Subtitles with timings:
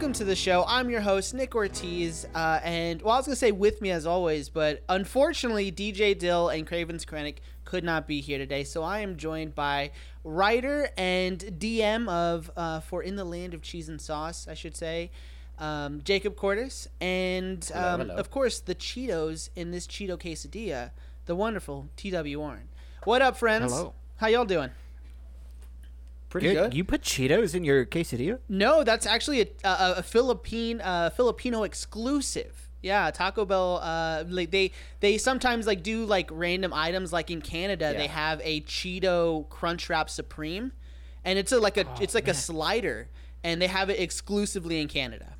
[0.00, 0.64] welcome to the show.
[0.66, 4.06] I'm your host, Nick Ortiz, uh, and well, I was gonna say with me as
[4.06, 9.00] always, but unfortunately, DJ Dill and Craven's Krennic could not be here today, so I
[9.00, 9.90] am joined by
[10.24, 14.74] writer and DM of uh, for In the Land of Cheese and Sauce, I should
[14.74, 15.10] say,
[15.58, 18.14] um, Jacob Cordes, and Hello, um, hello.
[18.14, 20.92] of course the Cheetos in this Cheeto quesadilla,
[21.26, 22.70] the wonderful TW Warren.
[23.04, 23.70] What up, friends?
[23.70, 23.92] Hello.
[24.16, 24.70] How y'all doing?
[26.30, 26.74] Pretty good.
[26.74, 28.38] You put Cheetos in your quesadilla?
[28.48, 32.68] No, that's actually a, a, a Philippine uh, Filipino exclusive.
[32.82, 33.80] Yeah, Taco Bell.
[33.82, 37.12] Uh, like they they sometimes like do like random items.
[37.12, 40.72] Like in Canada, they have a Cheeto Crunchwrap Supreme,
[41.24, 43.08] and it's a like a it's like a slider,
[43.42, 45.34] and they have it exclusively in Canada.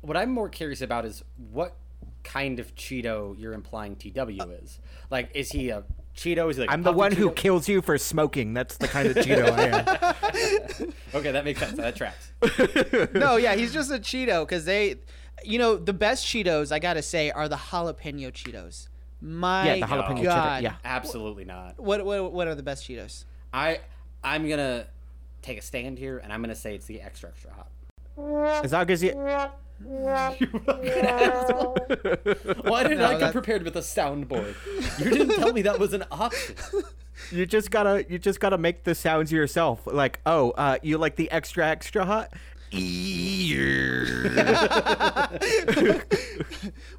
[0.00, 1.76] What I'm more curious about is what
[2.24, 4.80] kind of Cheeto you're implying TW is.
[5.10, 5.84] Like, is he a
[6.16, 6.50] Cheeto?
[6.50, 8.54] Is he like a I'm the puffy one who kills you for smoking.
[8.54, 10.92] That's the kind of Cheeto I am.
[11.14, 11.76] Okay, that makes sense.
[11.76, 12.32] That tracks.
[13.14, 14.96] no, yeah, he's just a Cheeto because they,
[15.44, 18.88] you know, the best Cheetos I gotta say are the jalapeno Cheetos.
[19.20, 20.60] My Yeah, the jalapeno God.
[20.60, 20.62] Cheeto.
[20.62, 20.74] Yeah.
[20.84, 21.78] Absolutely not.
[21.78, 23.24] What what what are the best Cheetos?
[23.52, 23.80] I
[24.24, 24.86] I'm gonna
[25.42, 27.68] take a stand here, and I'm gonna say it's the extra extra hot.
[28.18, 29.12] As long as you.
[29.14, 29.50] Why
[32.82, 34.54] did No, I come that- prepared with a soundboard?
[34.98, 36.56] You didn't tell me that was an option.
[37.30, 39.86] You just gotta you just gotta make the sounds yourself.
[39.86, 42.32] Like, oh, uh, you like the extra extra hot?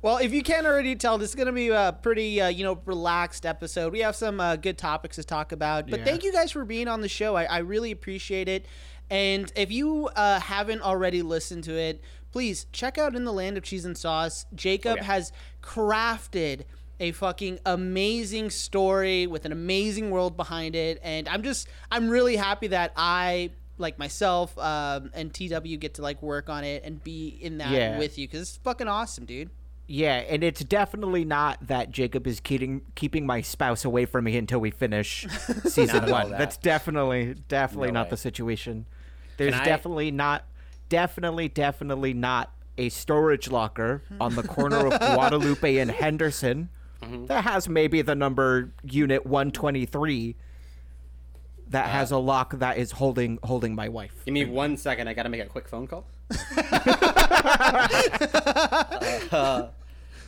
[0.02, 2.64] Well, if you can't already tell, this is going to be a pretty, uh, you
[2.64, 3.92] know, relaxed episode.
[3.92, 5.90] We have some uh, good topics to talk about.
[5.90, 6.06] But Yeah.
[6.06, 7.36] thank you guys for being on the show.
[7.36, 8.66] I, I really appreciate it.
[9.10, 12.02] And if you uh, haven't already listened to it,
[12.32, 14.46] please check out In the Land of Cheese and Sauce.
[14.54, 15.06] Jacob Okay.
[15.06, 15.32] has
[15.62, 16.62] crafted
[17.00, 21.00] a fucking amazing story with an amazing world behind it.
[21.04, 23.52] And I'm just, I'm really happy that I.
[23.80, 27.70] Like myself um, and TW get to like work on it and be in that
[27.70, 28.00] Yeah.
[28.00, 29.52] with you because it's fucking awesome, dude.
[29.86, 34.36] Yeah, and it's definitely not that Jacob is keeping keeping my spouse away from me
[34.36, 35.28] until we finish
[35.66, 36.32] season Not at all one.
[36.32, 36.40] that.
[36.40, 38.10] That's definitely definitely No not way.
[38.10, 38.88] the situation.
[39.38, 40.44] There's I- definitely not
[40.90, 46.70] definitely definitely not a storage locker on the corner of Guadalupe and Henderson
[47.02, 47.28] Mm-hmm.
[47.28, 50.36] that has maybe the number unit 123
[51.70, 54.14] that Uh, has a lock that is holding holding my wife.
[54.26, 55.08] Give me one second.
[55.08, 56.06] I gotta make a quick phone call.
[59.32, 59.68] Uh,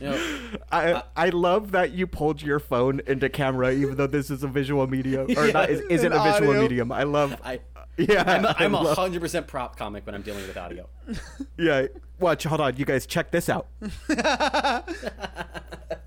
[0.00, 0.40] you know,
[0.72, 4.48] I I love that you pulled your phone into camera, even though this is a
[4.48, 6.62] visual medium or Yeah, not is, isn't a visual audio.
[6.62, 6.92] medium.
[6.92, 7.36] I love.
[7.44, 7.60] I
[8.08, 10.88] yeah, I'm a, I I'm a hundred percent prop comic when I'm dealing with audio.
[11.58, 11.86] yeah.
[12.18, 13.68] Watch, hold on, you guys, check this out.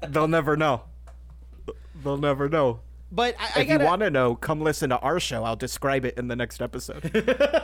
[0.08, 0.84] They'll never know.
[2.04, 2.82] They'll never know.
[3.12, 5.44] But I, I If you gotta, want to know, come listen to our show.
[5.44, 7.12] I'll describe it in the next episode.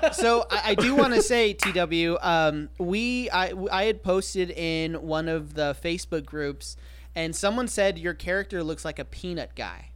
[0.13, 4.93] so I, I do want to say, TW, um, we I, I had posted in
[5.01, 6.77] one of the Facebook groups,
[7.15, 9.89] and someone said your character looks like a peanut guy.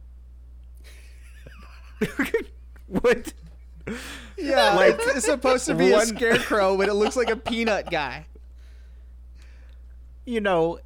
[2.88, 3.32] what?
[4.36, 7.90] Yeah, Like, it's, supposed to be a one- scarecrow, but it looks like a peanut
[7.90, 8.26] guy.
[10.24, 10.78] You know,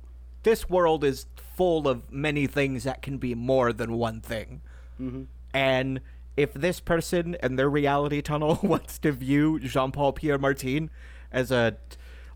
[0.42, 1.26] this world is
[1.56, 4.62] full of many things that can be more than one thing.
[5.00, 5.22] Mm-hmm.
[5.54, 6.00] And
[6.36, 10.90] if this person and their reality tunnel wants to view Jean Paul Pierre Martin
[11.32, 11.76] as a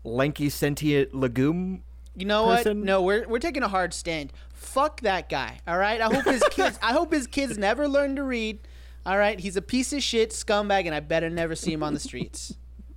[0.03, 1.83] lanky sentient legume,
[2.15, 2.57] You know what?
[2.63, 2.83] Person?
[2.83, 4.31] No, we're we're taking a hard stand.
[4.53, 5.59] Fuck that guy.
[5.67, 5.99] All right.
[5.99, 6.77] I hope his kids.
[6.81, 8.59] I hope his kids never learn to read.
[9.05, 9.39] All right.
[9.39, 12.53] He's a piece of shit scumbag, and I better never see him on the streets.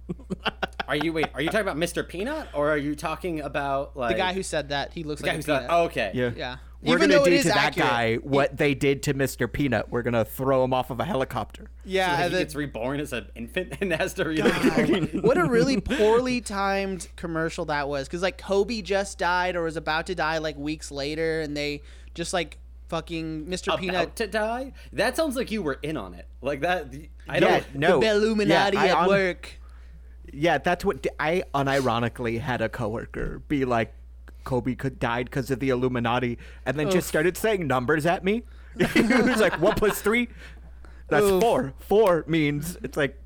[0.89, 1.27] Are you wait?
[1.35, 2.09] Are you talking about Mr.
[2.09, 5.27] Peanut or are you talking about like The guy who said that he looks the
[5.27, 5.59] like who a said?
[5.63, 5.71] peanut.
[5.73, 6.13] Oh, okay.
[6.15, 6.57] yeah, Yeah.
[6.81, 7.89] we're Even gonna do to that accurate.
[7.91, 9.53] guy what they did to Mr.
[9.53, 9.91] Peanut.
[9.91, 11.71] We're gonna throw him off of a helicopter.
[11.85, 12.07] Yeah.
[12.07, 14.45] So and he then- gets reborn as an infant and has to read.
[15.25, 19.77] what a really poorly timed commercial that was because like kobe just died or was
[19.77, 21.83] about to die like weeks later and they
[22.15, 22.59] just like
[22.89, 24.73] fucking mr about peanut to die.
[24.93, 26.27] That sounds like you were in on it.
[26.41, 26.87] Like that.
[27.29, 27.75] I Yeah, don't.
[27.75, 28.01] know.
[28.01, 29.59] the illuminati yeah, I at hon- work
[30.33, 33.93] Yeah, that's what I unironically had a coworker be like,
[34.45, 38.45] Kobe could died because of the Illuminati, and then just started saying numbers at me.
[38.95, 40.29] he was like, "One plus three,
[41.09, 41.43] that's Oof.
[41.43, 41.75] four.
[41.81, 43.21] Four means it's like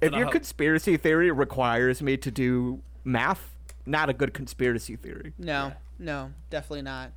[0.00, 5.32] if your how- conspiracy theory requires me to do math, not a good conspiracy theory.
[5.38, 7.10] no no definitely not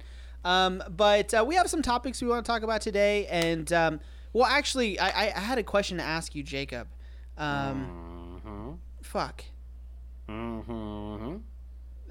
[0.46, 4.00] um, but uh, we have some topics we want to talk about today and um,
[4.34, 6.88] well actually I, I, I had a question to ask you jacob
[7.38, 9.44] um, fuck
[10.30, 11.38] Mm-hmm.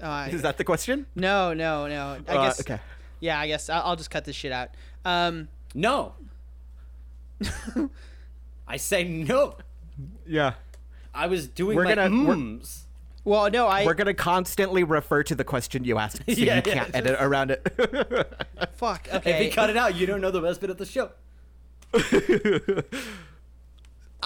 [0.03, 1.05] I, Is that the question?
[1.15, 2.79] no no no i Uh, guess okay.
[3.19, 4.69] yeah i guess I'll, I'll just cut this shit out
[5.05, 6.13] um, No.
[8.67, 9.57] I say no.
[10.27, 10.53] Yeah.
[11.13, 12.83] I was doing We're my gonna- we're- mms.
[13.23, 16.61] Well, no, I We're gonna constantly refer to the question you asked, so Yeah, you
[16.63, 17.61] can't edit around it.
[18.75, 19.07] fuck.
[19.07, 19.17] Okay.
[19.17, 19.45] If Okay.
[19.45, 21.11] we cut it out, you don't know the best bit of the show.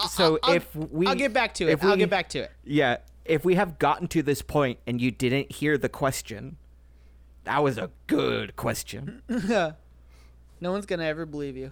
[0.10, 1.72] so I'll- if we, I'll get back to it.
[1.74, 2.52] if I'll get back to it.
[2.64, 6.56] Yeah, if we have gotten to this point and you didn't hear the question,
[7.44, 9.22] that was a good question.
[10.62, 11.72] No one's gonna ever believe you.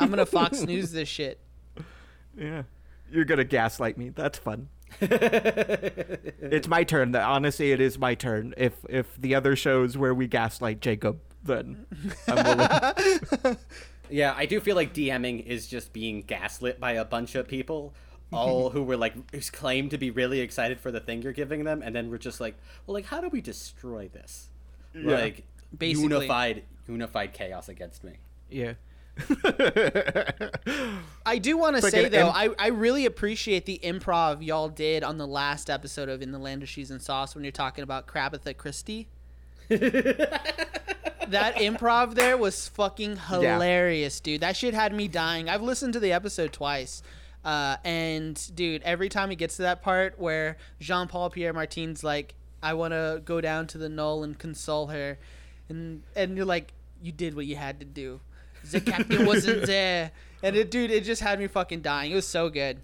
[0.00, 1.38] I'm gonna Fox News this shit.
[2.36, 2.62] Yeah.
[3.10, 4.08] You're gonna gaslight me.
[4.08, 4.68] That's fun.
[5.00, 7.14] it's my turn.
[7.14, 8.54] Honestly, it is my turn.
[8.56, 11.86] If if the other shows where we gaslight Jacob, then
[12.28, 13.56] I'm.
[14.10, 17.94] Yeah, I do feel like DMing is just being gaslit by a bunch of people,
[18.32, 21.64] all who were like who claim to be really excited for the thing you're giving
[21.64, 22.54] them, and then we're just like,
[22.86, 24.50] well, like, how do we destroy this?
[24.94, 25.44] Like,
[25.76, 26.02] Basically.
[26.02, 28.12] unified, unified chaos against me.
[28.50, 28.74] yeah.
[31.26, 34.68] I do want to like say though, im- I, I really appreciate the improv y'all
[34.68, 37.52] did on the last episode of In the Land of Cheese and Sauce when you're
[37.52, 39.08] talking about Krabatha Christie.
[39.68, 44.40] that improv there was fucking hilarious, dude.
[44.40, 45.48] That shit had me dying.
[45.48, 47.02] I've listened to the episode twice.
[47.44, 52.02] Uh, and dude, every time he gets to that part where Jean Paul Pierre Martin's
[52.02, 55.18] like, I want to go down to the null and console her,
[55.68, 56.72] and and you're like,
[57.02, 58.20] you did what you had to do.
[58.70, 60.10] The captain wasn't there,
[60.42, 62.12] and it, dude, it just had me fucking dying.
[62.12, 62.80] It was so good.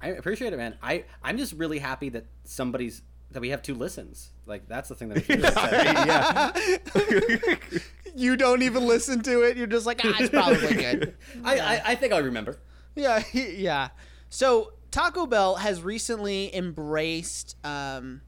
[0.00, 0.74] I appreciate it, man.
[0.82, 4.30] I I'm just really happy that somebody's that we have two listens.
[4.46, 5.94] Like that's the thing that makes really excited.
[6.06, 7.56] yeah.
[8.14, 9.56] You don't even listen to it.
[9.56, 11.14] You're just like, ah, it's probably good.
[11.44, 12.58] I, I I think I remember.
[12.94, 13.88] Yeah, yeah.
[14.28, 18.20] So Taco Bell has recently embraced, um,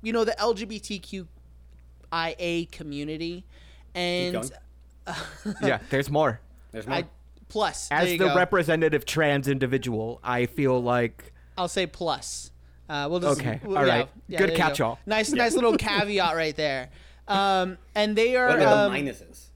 [0.00, 0.36] you know, the
[2.12, 3.44] LGBTQIA community,
[3.96, 4.50] and going.
[5.62, 6.40] yeah, there's more.
[6.70, 6.96] There's more.
[6.98, 7.04] I
[7.48, 8.36] plus As there you the go.
[8.36, 12.50] representative trans individual, I feel like I'll say plus.
[12.88, 14.08] Uh, we'll just Okay, we'll- all yeah, right.
[14.28, 14.68] yeah, Good there you go.
[14.68, 14.98] catch-all.
[15.06, 16.90] Nice, nice little caveat right there.
[17.28, 18.48] Um, and they are.
[18.48, 19.46] what about um, the minuses?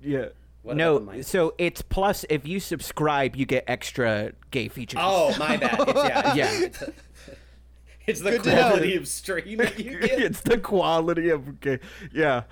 [0.00, 0.26] yeah.
[0.62, 1.28] What no, about the minus?
[1.28, 4.98] so it's plus if you subscribe, you get extra gay features.
[5.02, 5.78] Oh, my bad.
[5.78, 6.50] It's, yeah, Yeah.
[6.62, 6.82] It's,
[8.06, 10.10] it's the Good quality of stream that you get.
[10.20, 11.80] it's the quality of gay.
[12.14, 12.44] Yeah.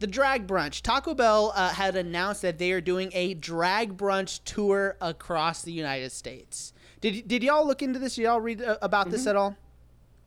[0.00, 0.82] The drag brunch.
[0.82, 5.72] Taco Bell uh, had announced that they are doing a drag brunch tour across the
[5.72, 6.72] United States.
[7.00, 8.16] Did did y'all look into this?
[8.16, 9.28] Did y'all read uh, about this Mm-hmm.
[9.30, 9.56] at all?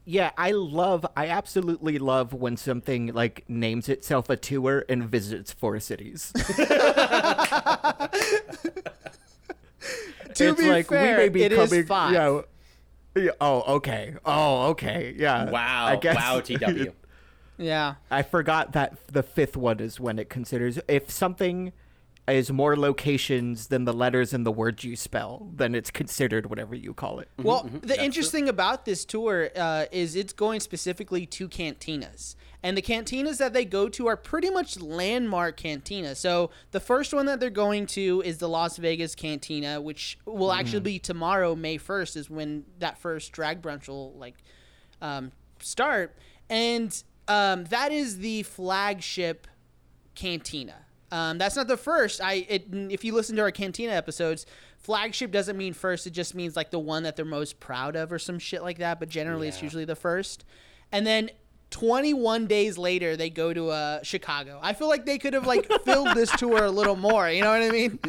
[0.06, 5.54] Yeah, I love, I absolutely love when something like names itself a tour and visits
[5.54, 6.34] four cities.
[10.36, 11.86] To it's be like fair, we may be it is coming.
[11.86, 12.12] five.
[12.14, 12.42] Yeah.
[13.16, 14.16] yeah, Oh, okay.
[14.26, 15.14] Oh, okay.
[15.16, 15.50] Yeah.
[15.52, 15.86] Wow.
[15.86, 16.92] I guess, Wow, TW.
[17.58, 17.96] Yeah.
[18.10, 21.74] I forgot that the fifth one is when it considers if something
[22.28, 26.74] is more locations than the letters and the words you spell, then it's considered whatever
[26.74, 27.28] you call it.
[27.38, 32.36] Well, the interesting about this tour uh, is it's going specifically to cantinas.
[32.66, 36.16] And the cantinas that they go to are pretty much landmark cantinas.
[36.16, 40.54] So the first one that they're going to is the Las Vegas Cantina, which will
[40.54, 44.36] actually be tomorrow, May 1st, is when that first drag brunch will like
[45.02, 46.16] um, start.
[46.50, 49.48] And um, that is the flagship
[50.16, 50.76] cantina.
[51.12, 52.22] Um, that's not the first.
[52.22, 54.46] I it, if you listen to our cantina episodes,
[54.78, 56.08] flagship doesn't mean first.
[56.08, 58.80] It just means like the one that they're most proud of or some shit like
[58.80, 59.00] that.
[59.00, 60.44] But generally, it's usually the first.
[60.92, 61.30] And then
[61.70, 64.60] 21 days later, they go to uh, Chicago.
[64.62, 67.30] I feel like they could have like filled this tour a little more.
[67.30, 68.00] You know what I mean?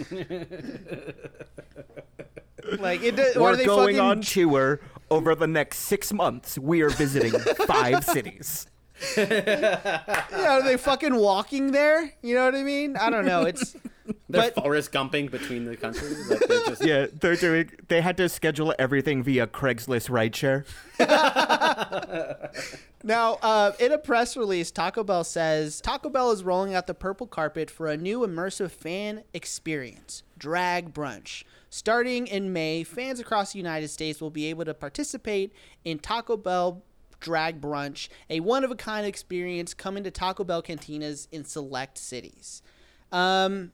[2.78, 3.37] like it.
[3.37, 4.80] Or We're they going fucking on tour
[5.11, 6.59] over the next six months.
[6.59, 7.33] We are visiting
[7.66, 8.66] five cities.
[9.17, 12.13] Yeah, are they fucking walking there?
[12.23, 12.97] You know what I mean?
[12.97, 13.43] I don't know.
[13.43, 13.73] It's
[14.29, 16.29] They're But- forest gumping between the countries.
[16.31, 17.71] Like they're just, Yeah, they're doing.
[17.89, 20.65] They had to schedule everything via Craigslist rideshare.
[23.07, 26.95] Now, uh, in a press release, Taco Bell says Taco Bell is rolling out the
[26.95, 31.45] purple carpet for a new immersive fan experience, Drag Brunch.
[31.69, 35.53] Starting in May, fans across the United States will be able to participate
[35.85, 36.83] in Taco Bell
[37.25, 41.97] Drag Brunch, a one of a kind experience coming to Taco Bell cantinas in select
[41.97, 42.62] cities.
[43.11, 43.73] Um,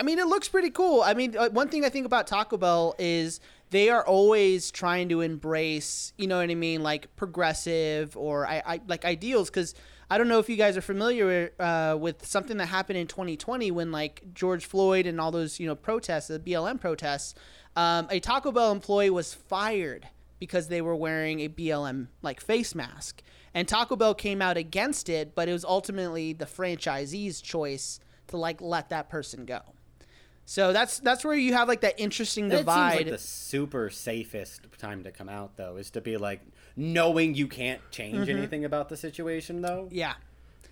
[0.00, 1.02] I mean, it looks pretty cool.
[1.02, 3.38] I mean, uh, one thing I think about Taco Bell is
[3.70, 8.60] they are always trying to embrace, you know what I mean, like progressive or I,
[8.66, 9.50] I like ideals.
[9.50, 9.72] Because
[10.10, 13.70] I don't know if you guys are familiar uh, with something that happened in 2020
[13.70, 17.34] when like George Floyd and all those you know protests, the BLM protests.
[17.76, 22.74] Um, a Taco Bell employee was fired because they were wearing a BLM like face
[22.74, 23.22] mask,
[23.52, 28.36] and Taco Bell came out against it, but it was ultimately the franchisee's choice to
[28.36, 29.60] like let that person go.
[30.46, 32.96] So that's that's where you have like that interesting It seems divide.
[32.96, 36.42] like the super safest time to come out though is to be like,
[36.76, 38.36] knowing you can't change mm-hmm.
[38.36, 39.88] anything about the situation though.
[39.90, 40.14] Yeah.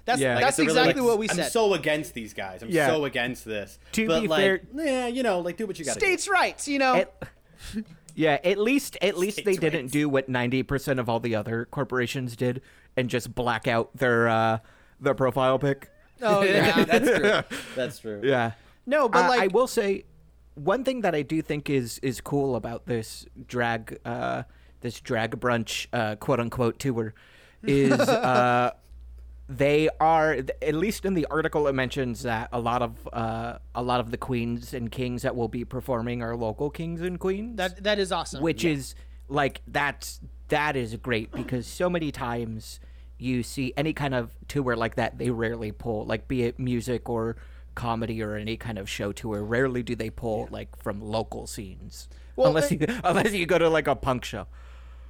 [0.05, 0.35] That's Yeah.
[0.35, 1.41] Like, that's it's a really, exactly like, what we said.
[1.41, 2.63] I'm so against these guys.
[2.63, 2.89] I'm Yeah.
[2.89, 3.79] so against this.
[3.93, 6.07] To but be like, fair- yeah, you know, like do what you got to do.
[6.07, 6.97] States' rights, you know.
[6.97, 7.29] At-
[8.15, 11.35] yeah, at least at least they States' didn't do what ninety percent of all the
[11.35, 12.63] other corporations did
[12.97, 14.59] and just black out their uh
[15.01, 15.91] their profile pic.
[16.23, 16.85] oh yeah.
[16.87, 17.59] That's true.
[17.75, 18.21] That's true.
[18.23, 18.53] Yeah.
[18.87, 20.05] No, but Uh, like I will say
[20.55, 24.43] one thing that I do think is is cool about this drag uh
[24.81, 27.15] this drag brunch uh quote unquote tour
[27.63, 28.73] is uh
[29.57, 30.33] they are
[30.63, 34.11] at least in the article it mentions that a lot of uh a lot of
[34.11, 37.57] the queens and kings that will be performing are local kings and queens.
[37.57, 38.43] That that is awesome.
[38.43, 38.95] which is
[39.29, 42.81] like that's that is great because so many times
[43.19, 47.09] you see any kind of tour like that they rarely pull like be it music
[47.09, 47.37] or
[47.75, 52.09] comedy or any kind of show tour rarely do they pull like from local scenes.
[52.37, 54.47] Well, unless it- you unless you go to like a punk show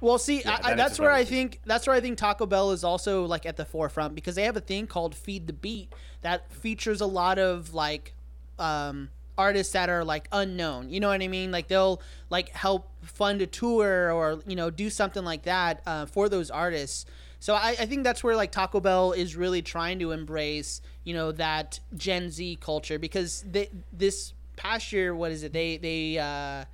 [0.03, 2.71] Well, see, I, I, that that's where I think that's where I think Taco Bell
[2.71, 5.93] is also like at the forefront because they have a thing called Feed the Beat
[6.23, 8.13] that features a lot of like
[8.59, 10.89] um, artists that are like unknown.
[10.89, 11.53] You know what I mean?
[11.53, 16.05] Like they'll like help fund a tour or you know do something like that uh,
[16.05, 17.05] for those artists.
[17.39, 21.13] So I, I think that's where like Taco Bell is really trying to embrace you
[21.13, 26.17] know that Gen Z culture because they this past year what is it they they
[26.17, 26.65] uh,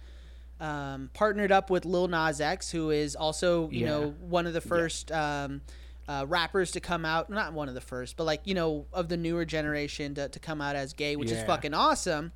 [0.59, 3.85] um, partnered up with Lil Nas X, who is also you Yeah.
[3.87, 5.61] know one of the first um,
[6.07, 7.29] uh, rappers to come out.
[7.29, 10.39] Not one of the first, but like you know of the newer generation to, to
[10.39, 12.31] come out as gay, which is fucking awesome.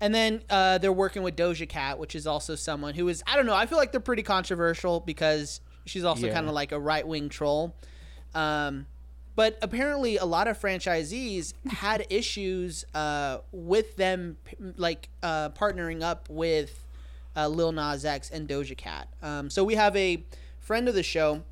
[0.00, 3.34] And then uh, they're working with Doja Cat, which is also someone who is I
[3.36, 3.54] don't know.
[3.54, 6.34] I feel like they're pretty controversial because she's also Yeah.
[6.34, 7.74] kind of like a right wing troll.
[8.34, 8.86] Um,
[9.34, 14.38] but apparently, a lot of franchisees had issues uh, with them,
[14.76, 16.85] like uh, partnering up with
[17.36, 19.08] uh, Lil Nas X and Doja Cat.
[19.22, 20.24] Um, so we have a
[20.58, 21.42] friend of the show,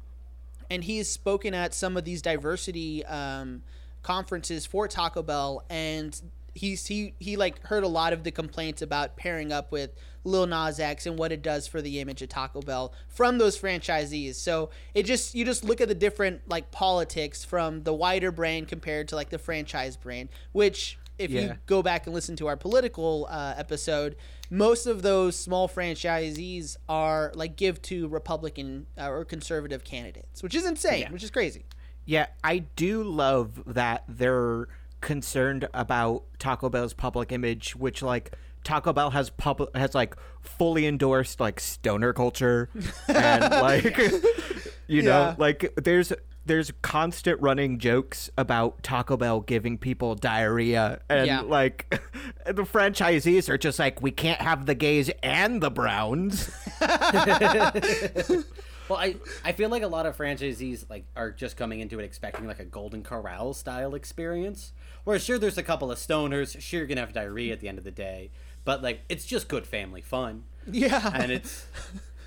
[0.70, 3.62] and he's spoken at some of these diversity um,
[4.02, 6.20] conferences for Taco Bell, and
[6.54, 9.90] he's he he like heard a lot of the complaints about pairing up with
[10.24, 13.58] Lil Nas X and what it does for the image of Taco Bell from those
[13.60, 14.36] franchisees.
[14.36, 18.68] So it just you just look at the different like politics from the wider brand
[18.68, 22.56] compared to like the franchise brand, which if you go back and listen to our
[22.56, 24.16] political uh, episode,
[24.50, 30.54] most of those small franchisees are like give to Republican uh, or conservative candidates, which
[30.54, 31.64] is insane, which is crazy.
[32.04, 34.68] Yeah, I do love that they're
[35.00, 40.86] concerned about Taco Bell's public image, which like Taco Bell has public has like fully
[40.86, 42.68] endorsed like stoner culture
[43.08, 43.96] and like
[44.86, 45.34] you know Yeah.
[45.38, 46.12] like there's
[46.46, 51.40] there's constant running jokes about Taco Bell giving people diarrhea and Yeah.
[51.40, 51.88] like
[52.46, 56.50] the franchisees are just like we can't have the gays and the browns.
[58.86, 62.04] Well, I I feel like a lot of franchisees like are just coming into it
[62.04, 64.74] expecting like a Golden Corral style experience.
[65.04, 67.78] Where sure, there's a couple of stoners, sure you're gonna have diarrhea at the end
[67.78, 68.30] of the day,
[68.66, 70.44] but like it's just good family fun.
[70.70, 71.10] Yeah.
[71.14, 71.64] and it's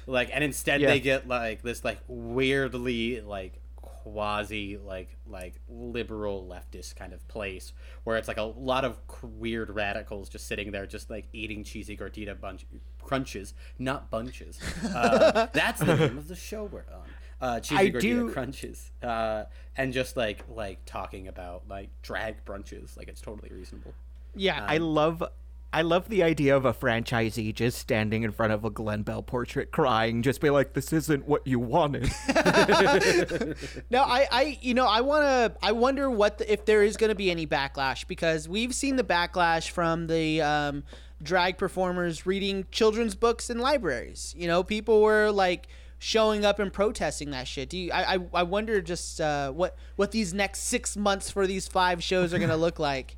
[0.07, 0.87] like and instead Yeah.
[0.87, 3.61] they get like this like weirdly like
[4.11, 7.73] quasi like like liberal leftist kind of place
[8.03, 11.95] where it's like a lot of weird radicals just sitting there just like eating cheesy
[11.97, 12.65] gordita bunch
[13.03, 14.59] crunches not bunches.
[14.83, 17.07] Uh, that's the name of the show we're on.
[17.39, 18.91] Uh, cheesy I gordita do- crunches.
[19.01, 19.45] Uh,
[19.75, 22.97] and just like like talking about like drag brunches.
[22.97, 23.93] Like it's totally reasonable.
[24.35, 24.63] Yeah.
[24.67, 25.23] I love
[25.73, 29.21] I love the idea of a franchisee just standing in front of a Glenn Bell
[29.21, 32.09] portrait crying, just be like, This isn't what you wanted.
[33.89, 35.55] No, I, I, you know, I want to.
[35.65, 38.95] I wonder what the, if there is going to be any backlash because we've seen
[38.95, 40.83] the backlash from the um,
[41.21, 44.33] drag performers reading children's books in libraries.
[44.37, 45.67] You know, people were like
[45.99, 47.69] showing up and protesting that shit.
[47.69, 47.91] Do you?
[47.91, 52.03] I, I, I wonder just uh, what what these next six months for these five
[52.03, 53.17] shows are going to look like.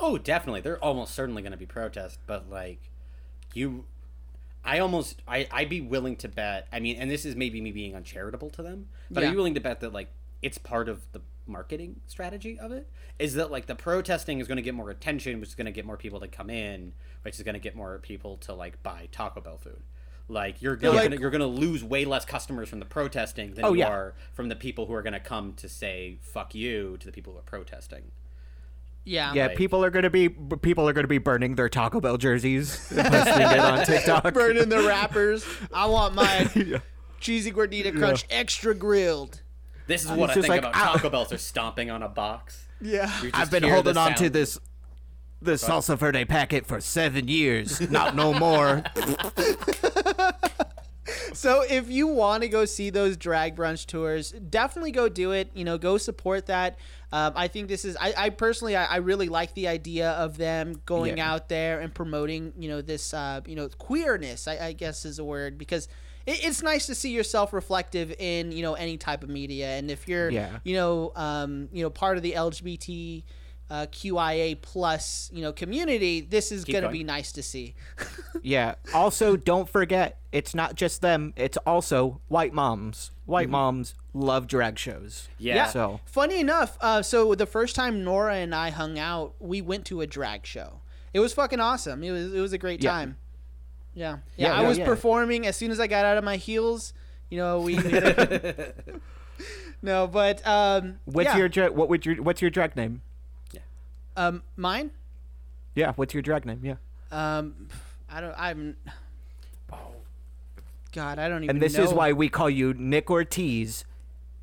[0.00, 0.60] Oh, definitely.
[0.62, 2.90] They're almost certainly going to be protests, but like
[3.54, 3.84] you
[4.64, 6.66] I almost I I'd be willing to bet.
[6.72, 9.28] I mean, and this is maybe me being uncharitable to them, but Yeah.
[9.28, 10.08] are you willing to bet that like
[10.42, 12.88] it's part of the marketing strategy of it
[13.18, 15.72] is that like the protesting is going to get more attention, which is going to
[15.72, 16.92] get more people to come in,
[17.22, 19.82] which is going to get more people to like buy Taco Bell food.
[20.28, 23.64] Like you're gonna, like- gonna you're gonna lose way less customers from the protesting than
[23.64, 23.88] Oh, you yeah.
[23.88, 27.32] are from the people who are gonna come to say fuck you to the people
[27.32, 28.12] who are protesting.
[29.04, 29.32] Yeah.
[29.34, 32.76] yeah, Like- people are gonna be people are gonna be burning their Taco Bell jerseys
[32.94, 34.34] posting it on TikTok.
[34.34, 35.44] Burning the wrappers.
[35.72, 36.80] I want my
[37.20, 39.42] cheesy gordita crunch extra grilled.
[39.86, 42.08] This is what I just think like, about "Ow." Taco Bells are stomping on a
[42.08, 42.66] box.
[42.80, 43.10] Yeah.
[43.34, 44.58] I've been holding on to this
[45.42, 47.80] this salsa verde packet for seven years.
[47.90, 48.82] Not no more.
[51.34, 55.50] so if you want to go see those drag brunch tours, definitely go do it.
[55.54, 56.78] You know, go support that.
[57.12, 57.96] Um, I think this is.
[58.00, 61.32] I, I personally, I, I, really like the idea of them going yeah.
[61.32, 62.52] out there and promoting.
[62.58, 63.12] You know, this.
[63.12, 64.46] Uh, you know, queerness.
[64.46, 65.88] I, I guess is a word because
[66.26, 69.70] it, it's nice to see yourself reflective in you know any type of media.
[69.70, 70.58] And if you're, yeah.
[70.64, 73.24] you know, um, you know, part of the LGBT
[73.70, 77.74] uh, QIA plus you know community, this is gonna be nice to see.
[78.42, 78.74] yeah.
[78.92, 83.12] Also, don't forget, it's not just them; it's also white moms.
[83.26, 83.52] White mm-hmm.
[83.52, 85.28] moms love drag shows.
[85.38, 85.54] Yeah.
[85.54, 85.66] yeah.
[85.68, 89.84] So funny enough, uh, so the first time Nora and I hung out, we went
[89.86, 90.80] to a drag show.
[91.14, 92.02] It was fucking awesome.
[92.02, 92.90] It was it was a great yeah.
[92.90, 93.16] time.
[93.94, 94.18] Yeah.
[94.36, 94.48] Yeah.
[94.48, 96.92] yeah I was performing as soon as I got out of my heels.
[97.28, 97.76] You know, we.
[99.82, 103.02] no, but um, what's your dra- what would your what's your drag name?
[104.16, 104.90] Um, mine.
[105.74, 105.92] Yeah.
[105.96, 106.60] What's your drag name?
[106.62, 106.76] Yeah.
[107.10, 107.68] Um,
[108.10, 108.34] I don't.
[108.36, 108.76] I'm.
[109.72, 109.78] Oh.
[110.92, 111.56] God, I don't even.
[111.56, 111.84] And this know.
[111.84, 113.84] is why we call you Nick Ortiz,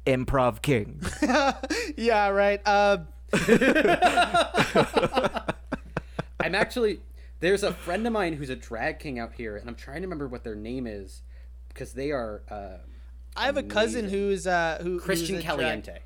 [0.05, 1.01] Improv King.
[1.97, 2.29] yeah.
[2.29, 2.61] Right.
[2.65, 2.99] Uh...
[6.39, 7.01] I'm actually.
[7.39, 10.07] There's a friend of mine who's a drag king out here, and I'm trying to
[10.07, 11.21] remember what their name is,
[11.69, 12.41] because they are.
[12.49, 12.77] Uh,
[13.35, 13.71] I have amazing.
[13.71, 15.91] a cousin who's uh who Christian who's Caliente.
[15.91, 16.01] Drag...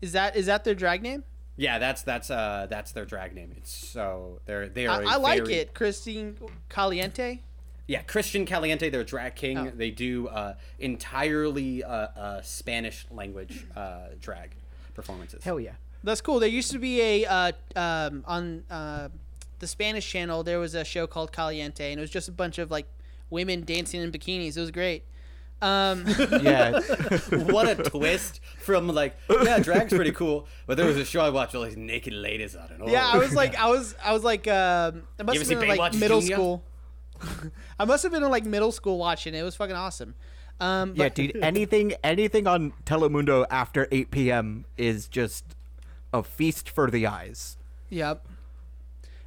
[0.00, 1.24] Is that is that their drag name?
[1.56, 3.52] Yeah, that's that's uh that's their drag name.
[3.56, 5.04] It's so they're they are.
[5.04, 6.36] I, I like it, Christine
[6.68, 7.40] Caliente.
[7.86, 8.88] Yeah, Christian Caliente.
[8.90, 9.58] They're drag king.
[9.58, 9.72] Oh.
[9.74, 14.52] They do uh, entirely uh, uh, Spanish language uh, drag
[14.94, 15.44] performances.
[15.44, 16.40] Hell yeah, that's cool.
[16.40, 19.10] There used to be a uh, um, on uh,
[19.58, 20.42] the Spanish channel.
[20.42, 22.86] There was a show called Caliente, and it was just a bunch of like
[23.30, 24.56] women dancing in bikinis.
[24.56, 25.04] It was great.
[25.64, 26.04] Um,
[26.42, 26.78] yeah.
[27.30, 31.30] what a twist from like, yeah, drag's pretty cool, but there was a show I
[31.30, 32.76] watched with like naked ladies on it.
[32.80, 32.90] Oh.
[32.90, 35.78] Yeah, I was like, I was, I was like, um, I must have been in,
[35.78, 36.36] like middle Junior?
[36.36, 36.64] school.
[37.80, 39.38] I must have been in like middle school watching it.
[39.38, 40.14] It was fucking awesome.
[40.60, 41.36] Um, yeah, dude.
[41.36, 44.66] Anything, anything on Telemundo after 8 p.m.
[44.76, 45.44] is just
[46.12, 47.56] a feast for the eyes.
[47.88, 48.28] Yep.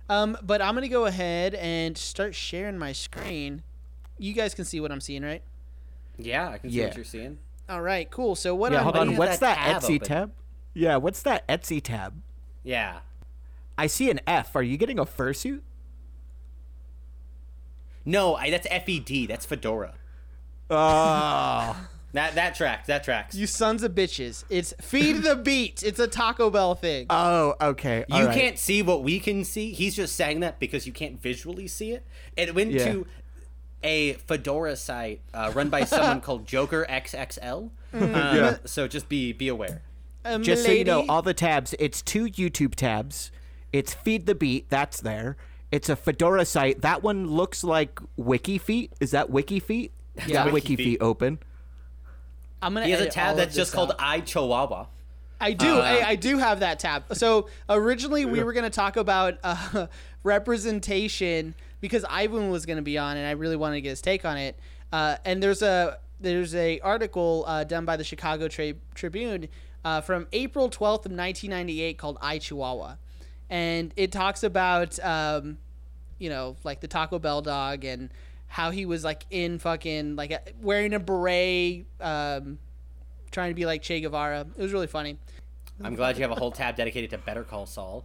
[0.08, 3.64] Um, but I'm gonna go ahead and start sharing my screen.
[4.20, 5.42] You guys can see what I'm seeing, right?
[6.18, 6.86] Yeah, I can see yeah.
[6.86, 7.38] what you're seeing.
[7.70, 8.36] All right, cool.
[8.36, 8.72] So what?
[8.72, 9.18] Yeah, I'm, hold on.
[9.18, 10.08] What's that, that Etsy open?
[10.08, 10.32] tab?
[10.74, 12.22] Yeah, what's that Etsy tab?
[12.64, 13.00] Yeah.
[13.78, 14.56] I see an F.
[14.56, 15.62] Are you getting a fursuit?
[18.06, 19.28] No, I, that's FED.
[19.28, 19.94] That's Fedora.
[20.70, 21.88] Oh.
[22.14, 22.88] that that tracks.
[22.88, 23.36] That tracks.
[23.36, 24.46] You sons of bitches.
[24.50, 25.84] It's feed the beat.
[25.84, 27.08] It's a Taco Bell thing.
[27.10, 28.06] Oh, okay.
[28.10, 28.38] All you right.
[28.38, 29.74] can't see what we can see.
[29.74, 32.06] He's just saying that because you can't visually see it.
[32.36, 32.86] It went yeah.
[32.86, 33.08] to
[33.84, 37.70] a Fedora site uh, run by someone called Joker XXL.
[37.94, 38.02] Mm.
[38.02, 38.58] Um, yeah.
[38.66, 39.82] So just be be aware.
[40.26, 40.74] Um, just lady?
[40.74, 41.74] so you know, all the tabs.
[41.80, 43.32] It's two YouTube tabs.
[43.72, 44.70] It's Feed the Beat.
[44.70, 45.38] That's there.
[45.72, 46.82] It's a Fedora site.
[46.82, 48.92] That one looks like WikiFeet.
[49.00, 49.92] Is that WikiFeet?
[50.26, 51.40] Yeah, WikiFeet open.
[52.62, 52.86] I'm gonna.
[52.86, 54.88] He has a tab that's just called iChihuahua.
[55.40, 55.68] I do.
[55.68, 57.04] Uh, I, I, do have that tab.
[57.14, 59.86] So originally we were going to talk about uh,
[60.24, 64.02] representation because Ivan was going to be on, and I really wanted to get his
[64.02, 64.58] take on it.
[64.92, 69.48] Uh, and there's a there's a article uh, done by the Chicago Tra- Tribune
[69.86, 72.96] uh, from April 12th of 1998 called "I Chihuahua,"
[73.50, 75.58] and it talks about um,
[76.18, 78.10] you know like the Taco Bell dog and
[78.48, 82.58] how he was like in fucking like a, wearing a beret, um,
[83.32, 84.46] trying to be like Che Guevara.
[84.58, 85.18] It was really funny.
[85.84, 88.04] I'm glad you have a whole tab dedicated to Better Call Saul.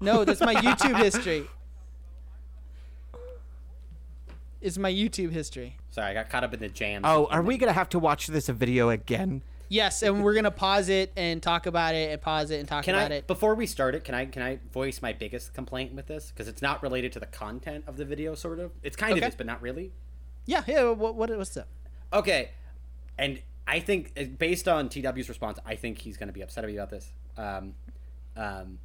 [0.00, 1.46] No, that's my YouTube history
[4.62, 5.76] is my YouTube history.
[5.90, 7.02] Sorry, I got caught up in the jam.
[7.04, 9.42] Oh, are we gonna have to watch this video again?
[9.68, 12.84] Yes, and we're gonna pause it and talk about it, and pause it and talk
[12.84, 13.26] can about I, it.
[13.26, 16.46] Before we start it, can I can I voice my biggest complaint with this because
[16.48, 18.72] it's not related to the content of the video, sort of.
[18.82, 19.22] It's kind okay.
[19.22, 19.92] of is, but not really.
[20.46, 20.90] Yeah, yeah.
[20.90, 21.68] What what what's up?
[22.12, 22.50] Okay,
[23.18, 26.90] and I think uh, based on TW's response, I think he's gonna be upset about
[26.90, 27.10] this.
[27.36, 27.74] Um,
[28.36, 28.78] um,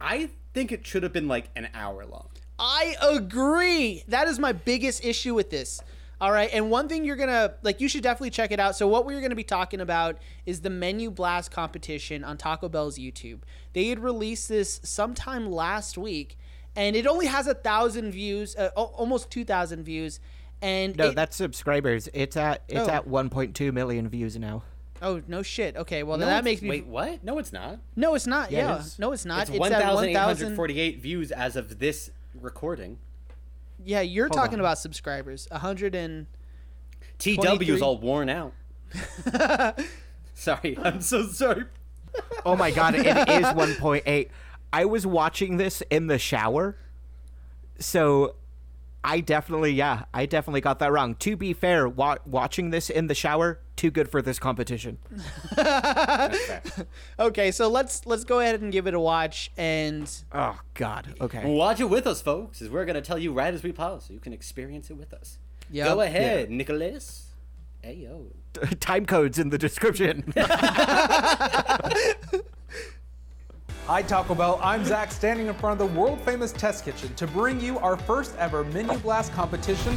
[0.00, 2.28] I think it should have been like an hour long.
[2.58, 4.04] I agree.
[4.08, 5.80] That is my biggest issue with this.
[6.20, 6.48] All right.
[6.52, 8.76] And one thing you're going to, like, you should definitely check it out.
[8.76, 10.16] So, what we're going to be talking about
[10.46, 13.40] is the Menu Blast competition on Taco Bell's YouTube.
[13.74, 16.38] They had released this sometime last week,
[16.74, 20.20] and it only has a thousand views, uh, almost 2,000 views.
[20.62, 22.08] And no, it, that's subscribers.
[22.14, 22.90] It's at it's oh.
[22.90, 24.62] at 1.2 million views now.
[25.02, 25.76] Oh no shit.
[25.76, 26.86] Okay, well no, that makes me wait.
[26.86, 27.22] What?
[27.22, 27.78] No, it's not.
[27.94, 28.50] No, it's not.
[28.50, 28.80] Yeah, yeah.
[28.80, 29.42] It no, it's not.
[29.42, 32.98] It's, it's 1,848 views as of this recording.
[33.84, 34.60] Yeah, you're Hold talking on.
[34.60, 35.48] about subscribers.
[35.50, 36.26] A hundred and
[37.18, 38.52] TW's all worn out.
[40.34, 41.64] sorry, I'm so sorry.
[42.44, 44.28] oh my god, it is 1.8.
[44.72, 46.76] I was watching this in the shower,
[47.78, 48.34] so
[49.08, 51.14] I definitely, yeah, I definitely got that wrong.
[51.16, 54.98] To be fair, wa- watching this in the shower, too good for this competition.
[57.18, 59.50] Okay, so let's let's go ahead and give it a watch.
[59.56, 61.14] And Oh God.
[61.20, 61.44] Okay.
[61.44, 64.12] Watch it with us, folks, as we're gonna tell you right as we pause, so
[64.12, 65.38] you can experience it with us.
[65.70, 65.86] Yep.
[65.86, 67.28] Go ahead, Nicholas.
[67.82, 68.26] Hey yo.
[68.80, 70.32] Time codes in the description.
[73.86, 77.24] Hi Taco Bell, I'm Zach standing in front of the world famous test kitchen to
[77.24, 79.96] bring you our first ever Menu Blast competition.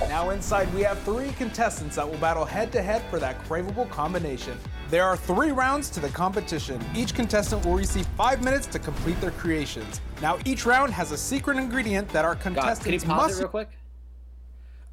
[0.00, 3.88] Now inside we have three contestants that will battle head to head for that craveable
[3.88, 4.58] combination.
[4.90, 6.78] There are three rounds to the competition.
[6.94, 10.02] Each contestant will receive five minutes to complete their creations.
[10.20, 13.38] Now each round has a secret ingredient that our contestants God, can you pause must
[13.38, 13.70] it real quick?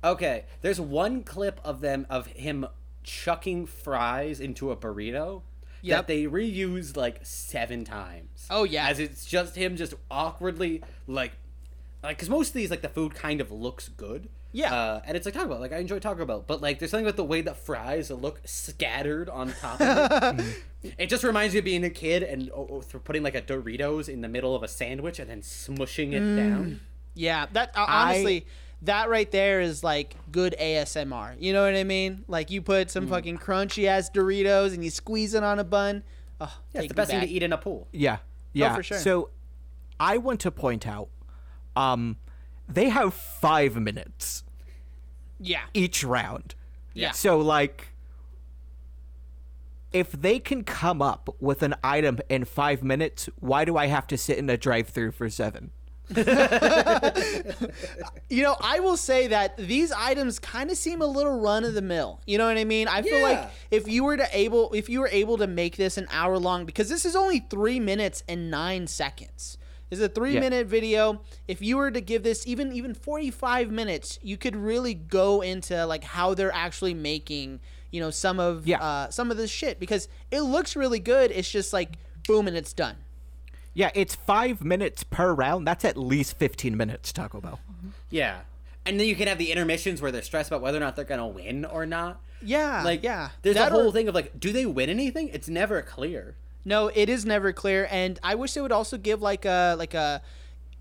[0.02, 2.65] Okay, there's one clip of them of him
[3.04, 5.41] chucking fries into a burrito
[5.82, 5.98] Yep.
[5.98, 8.48] that they reused like seven times.
[8.50, 8.88] Oh, yeah.
[8.88, 11.34] as it's just him just awkwardly like,
[12.04, 14.30] like because most of these like the food kind of looks good.
[14.52, 14.74] Yeah.
[14.74, 15.60] uh, and it's like Taco Bell.
[15.60, 18.42] Like I enjoy Taco Bell, but like there's something about the way the fries look
[18.46, 20.63] scattered on top of it.
[20.98, 24.10] it just reminds me of being a kid and oh, oh, putting like a Doritos
[24.10, 26.80] in the middle of a sandwich and then smushing it down.
[27.13, 28.48] yeah, that uh, honestly,
[28.84, 31.36] that right there is like good ASMR.
[31.39, 32.24] You know what I mean?
[32.28, 32.92] Like you put Mm.
[32.92, 36.04] some fucking crunchy ass Doritos and you squeeze it on a bun.
[36.42, 37.88] Oh, Yeah, it's the me best thing to eat in a pool.
[37.92, 38.18] yeah.
[38.54, 38.76] Yeah.
[38.76, 38.98] for sure.
[38.98, 39.30] So,
[40.00, 41.10] I want to point out,
[41.76, 42.18] um,
[42.68, 44.44] they have five minutes
[45.39, 46.56] Yeah, each round.
[46.94, 47.12] yeah.
[47.12, 47.88] So like
[49.92, 54.06] if they can come up with an item in 5 minutes, why do I have
[54.08, 55.72] to sit in a drive-through for 7?
[58.30, 61.74] You know, I will say that these items kind of seem a little run of
[61.74, 62.20] the mill.
[62.28, 62.88] You know what I mean?
[62.88, 65.98] I feel like if you were to able if you were able to make this
[65.98, 69.58] an hour long because this is only 3 minutes and 9 seconds.
[69.89, 70.42] This is a 3 Yeah.
[70.42, 71.22] minute video.
[71.48, 75.84] If you were to give this even even 45 minutes, you could really go into
[75.88, 78.78] like how they're actually making, you know, some of Yeah.
[78.80, 81.32] uh some of this shit because it looks really good.
[81.32, 81.94] It's just like
[82.28, 82.98] boom and it's done.
[83.74, 85.65] Yeah, it's 5 minutes per round.
[85.65, 87.60] That's at least 15 minutes, Taco Bell.
[88.10, 88.39] Yeah.
[88.86, 91.06] And then you can have the intermissions where they're stressed about whether or not they're
[91.06, 92.22] gonna win or not.
[92.41, 93.30] Yeah, Like, yeah.
[93.41, 95.28] There's That a or- whole thing of like, do they win anything?
[95.30, 96.36] It's never clear.
[96.65, 99.93] No, it is never clear, and I wish they would also give like a like
[99.93, 100.22] a.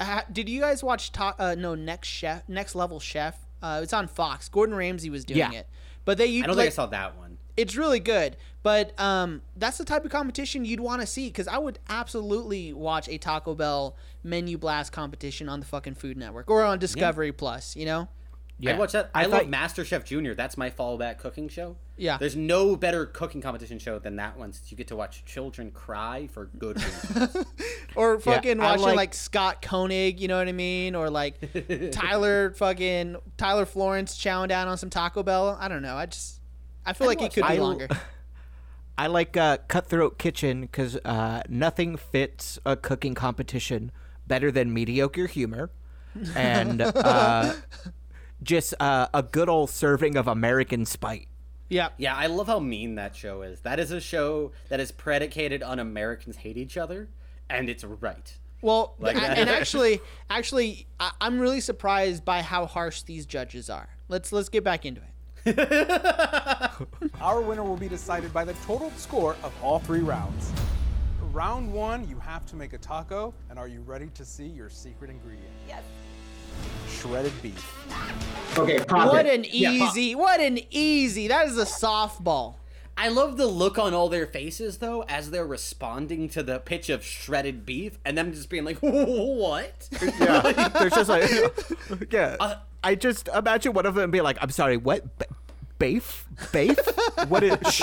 [0.01, 1.12] Uh, did you guys watch?
[1.12, 3.37] Ta- uh, no, next chef, next level chef.
[3.62, 4.49] Uh, it's on Fox.
[4.49, 5.53] Gordon Ramsay was doing Yeah.
[5.53, 5.67] it,
[6.05, 6.38] but they.
[6.38, 7.38] I don't like, think I saw that one.
[7.57, 11.49] It's really good, but um, that's the type of competition you'd want to see because
[11.49, 16.51] I would absolutely watch a Taco Bell menu blast competition on the fucking Food Network
[16.51, 17.77] or on Discovery Plus.
[17.77, 18.09] You know.
[18.61, 18.75] Yeah.
[18.75, 19.11] I watch that.
[19.15, 20.35] I, I love thought- MasterChef Junior.
[20.35, 21.77] That's my fallback cooking show.
[21.97, 22.19] Yeah.
[22.19, 25.71] There's no better cooking competition show than that one since you get to watch children
[25.71, 27.37] cry for good reasons.
[27.95, 30.97] Or fucking I watching like, like- Scott Conant, you know what I mean?
[30.97, 31.37] Or like
[31.93, 35.57] Tyler fucking Tyler Florence chowing down on some Taco Bell.
[35.61, 35.95] I don't know.
[35.97, 36.41] I just
[36.85, 37.87] I feel like it watch could be I- longer.
[38.97, 43.93] I like uh, Cutthroat Kitchen because uh, nothing fits a cooking competition
[44.29, 45.71] better than mediocre humor
[46.37, 47.55] and uh,
[48.43, 51.29] just uh, a good old serving of American spite.
[51.71, 51.88] Yeah.
[51.99, 53.61] yeah, I love how mean that show is.
[53.61, 57.09] That is a show that is predicated on Americans hate each other,
[57.51, 58.38] and it's right.
[58.62, 59.38] Well, Like a- that.
[59.38, 63.88] and actually, actually, I, I'm really surprised by how harsh these judges are.
[64.09, 65.03] Let's let's get back into
[65.45, 65.59] it.
[67.21, 70.51] Our winner will be decided by the total score of all three rounds.
[71.33, 74.71] Round one, you have to make a taco, and are you ready to see your
[74.71, 75.51] secret ingredient?
[75.69, 75.83] Yes.
[76.88, 78.59] Shredded beef.
[78.59, 79.35] Okay, pop What it.
[79.41, 81.29] an Yeah, pop- easy, what an easy.
[81.29, 82.55] That is a softball.
[82.97, 86.88] I love the look on all their faces though as they're responding to the pitch
[86.88, 91.31] of shredded beef, and them just being like, "What?" Yeah, there's just like,
[92.11, 92.37] yeah.
[92.41, 95.19] Uh, I just imagine one of them being like, "I'm sorry, what?
[95.19, 95.27] B-
[95.79, 96.27] beef?
[96.53, 96.79] Beef?
[97.29, 97.83] what is sh-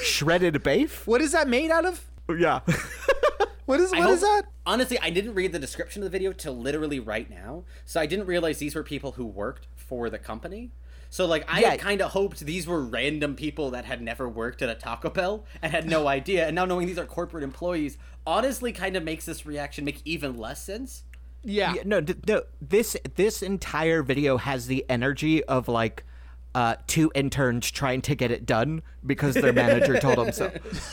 [0.00, 1.06] shredded beef?
[1.06, 2.02] What is that made out of?
[2.28, 2.60] Yeah,
[3.66, 4.52] What is I what is hope- that?
[4.64, 8.06] Honestly, I didn't read the description of the video till literally right now, so I
[8.06, 10.70] didn't realize these were people who worked for the company.
[11.10, 11.76] So like, I Yeah.
[11.76, 15.44] kind of hoped these were random people that had never worked at a Taco Bell
[15.62, 19.24] and had no idea, and now knowing these are corporate employees, honestly, kind of makes
[19.24, 21.04] this reaction make even less sense.
[21.42, 21.74] Yeah.
[21.74, 22.42] Yeah, no, d- no.
[22.60, 26.04] This this entire video has the energy of like
[26.56, 30.50] uh, two interns trying to get it done because their manager told them so.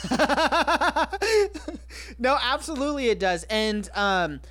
[2.20, 3.46] No, absolutely it does.
[3.50, 4.42] And um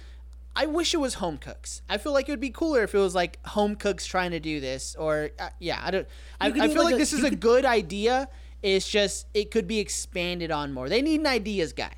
[0.55, 1.81] I wish it was home cooks.
[1.89, 4.41] I feel like it would be cooler if it was like home cooks trying to
[4.41, 6.07] do this or uh, yeah, I don't
[6.41, 8.29] I, could I feel like like a- this is you a good idea.
[8.63, 10.89] It's just it could be expanded on more.
[10.89, 11.93] They need an ideas guy.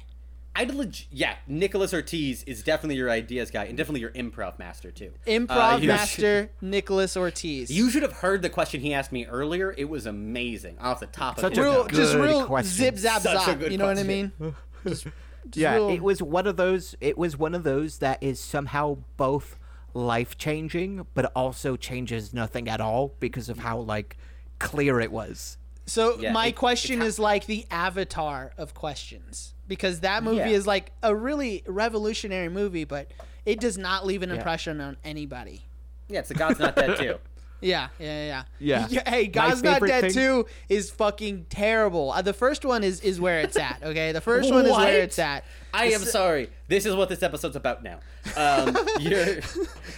[0.56, 4.90] I'd leg- yeah, Nicholas Ortiz is definitely your ideas guy and definitely your improv master
[4.92, 5.12] too.
[5.26, 7.70] Improv Uh, you- master Nicholas Ortiz.
[7.70, 9.74] You should have heard the question he asked me earlier.
[9.76, 11.88] It was amazing off the top Such of a his real, dome.
[11.96, 12.70] just real question.
[12.70, 13.60] zip zap Such zap.
[13.70, 14.32] You know what I mean?
[14.86, 16.94] Just, just yeah, real- it was one of those.
[17.00, 19.58] It was one of those that is somehow both
[19.94, 24.16] life changing, but also changes nothing at all because of how like
[24.58, 25.56] clear it was.
[25.86, 30.46] So Yeah, my it- question is like the avatar of questions because that movie Yeah.
[30.48, 33.10] is like a really revolutionary movie, but
[33.44, 34.36] it does not leave an Yeah.
[34.36, 35.62] impression on anybody.
[36.08, 37.16] Yeah, it's the God's Not Dead too.
[37.60, 38.86] Yeah, yeah, yeah.
[38.90, 39.02] Yeah.
[39.10, 42.10] Hey, God's Not Dead thing- 2 is fucking terrible.
[42.12, 44.12] Uh, the first one is is where it's at, okay?
[44.12, 45.44] The first one is where it's at.
[45.72, 46.50] I am sorry.
[46.68, 48.00] This is what this episode's about now.
[48.36, 49.40] Um, you're,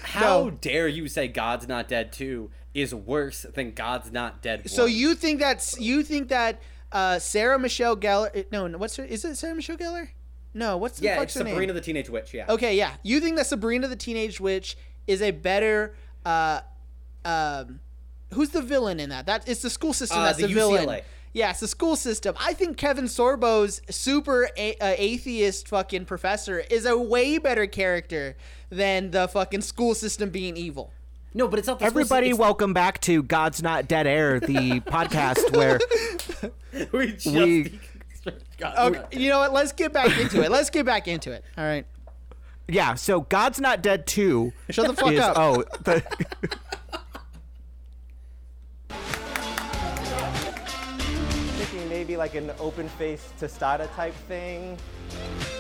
[0.05, 0.51] how No.
[0.51, 4.69] dare you say God's Not Dead 2 is worse than God's Not Dead 1?
[4.69, 6.61] So you think that's you think that
[6.93, 8.45] uh, Sarah Michelle Gellar?
[8.53, 9.05] No, no, what's her?
[9.05, 10.09] Is it Sarah Michelle Gellar?
[10.53, 11.75] No, what's the Yeah, it's Sabrina name?
[11.75, 12.47] the Teenage Witch, yeah.
[12.51, 12.93] Okay, yeah.
[13.03, 15.95] You think that Sabrina the Teenage Witch is a better
[16.27, 16.61] uh
[17.25, 17.81] um
[18.35, 19.25] who's the villain in that?
[19.27, 21.01] That it's the school system Uh, that's the the, villain.
[21.33, 22.35] Yeah, it's the school system.
[22.39, 28.37] I think Kevin Sorbo's super a- uh, atheist fucking professor is a way better character
[28.71, 30.93] than the fucking school system being evil.
[31.37, 34.81] No, but it's not the Everybody, system, welcome back to God's Not Dead Air, the
[34.87, 35.79] podcast where
[36.93, 37.79] we just we-
[38.57, 39.53] God's Okay, Not you know what?
[39.53, 40.51] Let's get back into it.
[40.51, 41.45] Let's get back into it.
[41.59, 41.85] All right.
[42.69, 42.95] yeah.
[42.95, 44.55] So God's Not Dead Two.
[44.71, 45.37] Shut the fuck is, up.
[45.39, 46.01] Oh, the,
[51.59, 54.79] thinking maybe like an open face tostada type thing.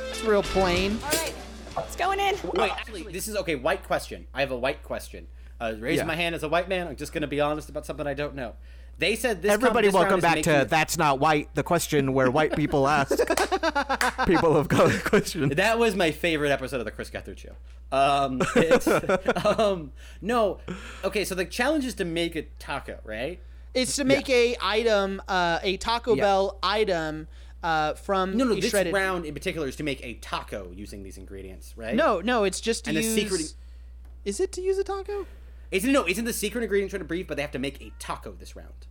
[0.08, 0.98] It's real plain.
[1.04, 1.34] All right,
[1.76, 2.34] it's going in.
[2.54, 3.56] Wait, actually, this is okay.
[3.56, 4.26] White question.
[4.32, 5.26] I have a white question.
[5.60, 6.08] Uh, raising Yeah.
[6.08, 6.86] my hand as a white man.
[6.88, 8.54] I'm just going to be honest about something I don't know.
[8.98, 9.52] They said this.
[9.52, 12.56] everybody, com- this round welcome back to making- That's Not White, the question where white
[12.56, 13.14] people ask
[14.26, 15.54] people of color questions.
[15.56, 17.52] That was my favorite episode of the Chris Gethard show.
[17.92, 18.86] Um, it's,
[19.58, 19.92] um,
[20.22, 20.58] no,
[21.04, 21.24] okay.
[21.24, 23.38] So the challenge is to make a taco, right?
[23.74, 26.22] It's to make a item, uh, a Taco Yeah.
[26.22, 27.28] Bell item
[27.62, 28.52] uh, from No, no.
[28.52, 28.94] a This shredded.
[28.94, 31.94] round in particular is to make a taco using these ingredients, right?
[31.94, 33.14] No, no, it's just to And the use.
[33.14, 33.54] secret-
[34.24, 35.26] Is it to use a taco?
[35.70, 36.06] It's no.
[36.06, 37.26] Isn't the secret ingredient trying to brief?
[37.26, 38.86] But they have to make a taco this round.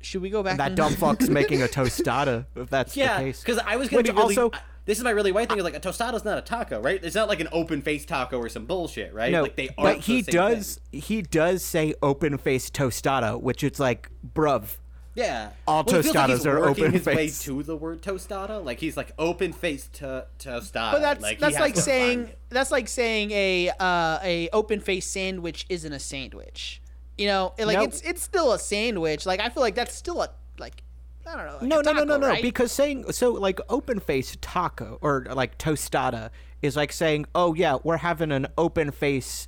[0.00, 0.54] Should we go back?
[0.54, 3.40] To that and- dumb fuck's making a tostada, if that's Yeah, the case.
[3.40, 4.36] because I was gonna be really.
[4.36, 4.50] also-
[4.84, 5.58] this is my really white thing.
[5.58, 7.02] Is like a tostada's not a taco, right?
[7.04, 9.30] It's not like an open faced taco or some bullshit, right?
[9.30, 9.74] No, like they are.
[9.84, 10.80] but he does.
[10.92, 14.78] He does say open faced tostada, which it's like, bruv.
[15.18, 15.50] Yeah.
[15.66, 18.64] All it feels like tostadas he's are working his way to the word tostada.
[18.64, 20.92] Like he's like open faced to tostada.
[20.92, 25.66] But that's like, that's like saying that's like saying a uh, a open faced sandwich
[25.68, 26.80] isn't a sandwich.
[27.16, 27.82] You know, like No.
[27.84, 29.26] it's it's still a sandwich.
[29.26, 30.82] Like I feel like that's still a like
[31.26, 31.52] I don't know.
[31.60, 32.28] like No, a no, no, no, no.
[32.28, 32.42] right?
[32.42, 36.30] Because saying so, like open faced taco or like tostada
[36.62, 39.46] is like saying, "Oh yeah, we're having an open face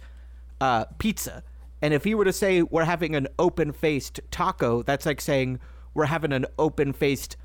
[0.61, 1.43] uh, pizza."
[1.83, 5.61] And if you were to say we're having an open faced taco, that's like saying
[5.95, 7.37] we're having an open faced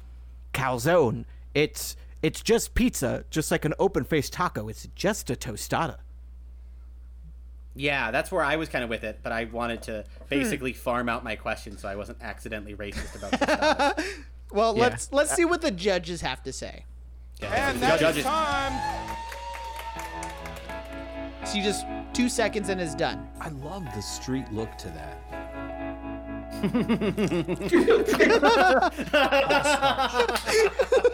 [0.54, 1.26] calzone.
[1.54, 4.68] It's it's just pizza, just like an open faced taco.
[4.68, 5.98] It's just a tostada.
[7.76, 10.24] Yeah, that's where I was kind of with it, but I wanted to Hmm.
[10.30, 14.04] basically farm out my question so I wasn't accidentally racist about tostadas.
[14.52, 14.82] well, Yeah.
[14.84, 16.86] let's let's see what the judges have to say.
[17.42, 19.18] Yeah, And that is judges- time.
[21.46, 23.30] So you just two seconds and it's done.
[23.40, 25.22] I love the street look to that.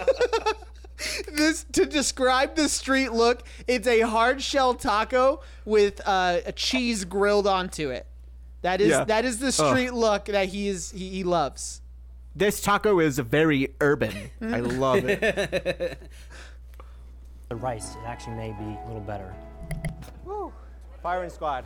[1.33, 7.05] this to describe the street look, it's a hard shell taco with uh, a cheese
[7.05, 8.07] grilled onto it.
[8.61, 9.03] That is Yeah.
[9.05, 11.81] that is the street look that he is he, he loves.
[12.35, 14.31] This taco is very urban.
[14.41, 15.99] I love it.
[17.49, 19.35] The rice, it actually may be a little better.
[21.01, 21.65] Firing squad.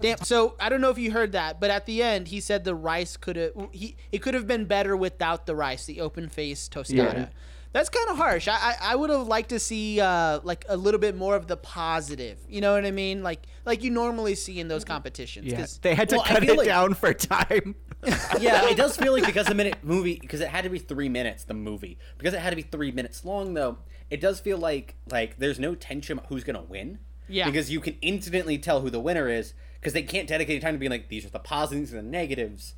[0.00, 0.18] Damn.
[0.18, 2.74] So I don't know if you heard that, but at the end he said the
[2.74, 6.68] rice could have he it could have been better without the rice, the open face
[6.68, 6.94] tostada.
[7.14, 7.28] Yeah.
[7.72, 8.48] That's kind of harsh.
[8.48, 11.46] I I, I would have liked to see uh, like a little bit more of
[11.46, 12.38] the positive.
[12.48, 13.22] You know what I mean?
[13.22, 15.46] Like like you normally see in those competitions.
[15.46, 17.74] Yeah, 'cause- they had to Well, cut it like- down for time.
[18.38, 21.08] yeah, it does feel like because the minute movie because it had to be three
[21.08, 23.78] minutes the movie because it had to be three minutes long though
[24.10, 27.46] it does feel like like there's no tension about who's gonna win Yeah.
[27.46, 30.78] because you can instantly tell who the winner is because they can't dedicate time to
[30.78, 32.74] being like these are the positives and the negatives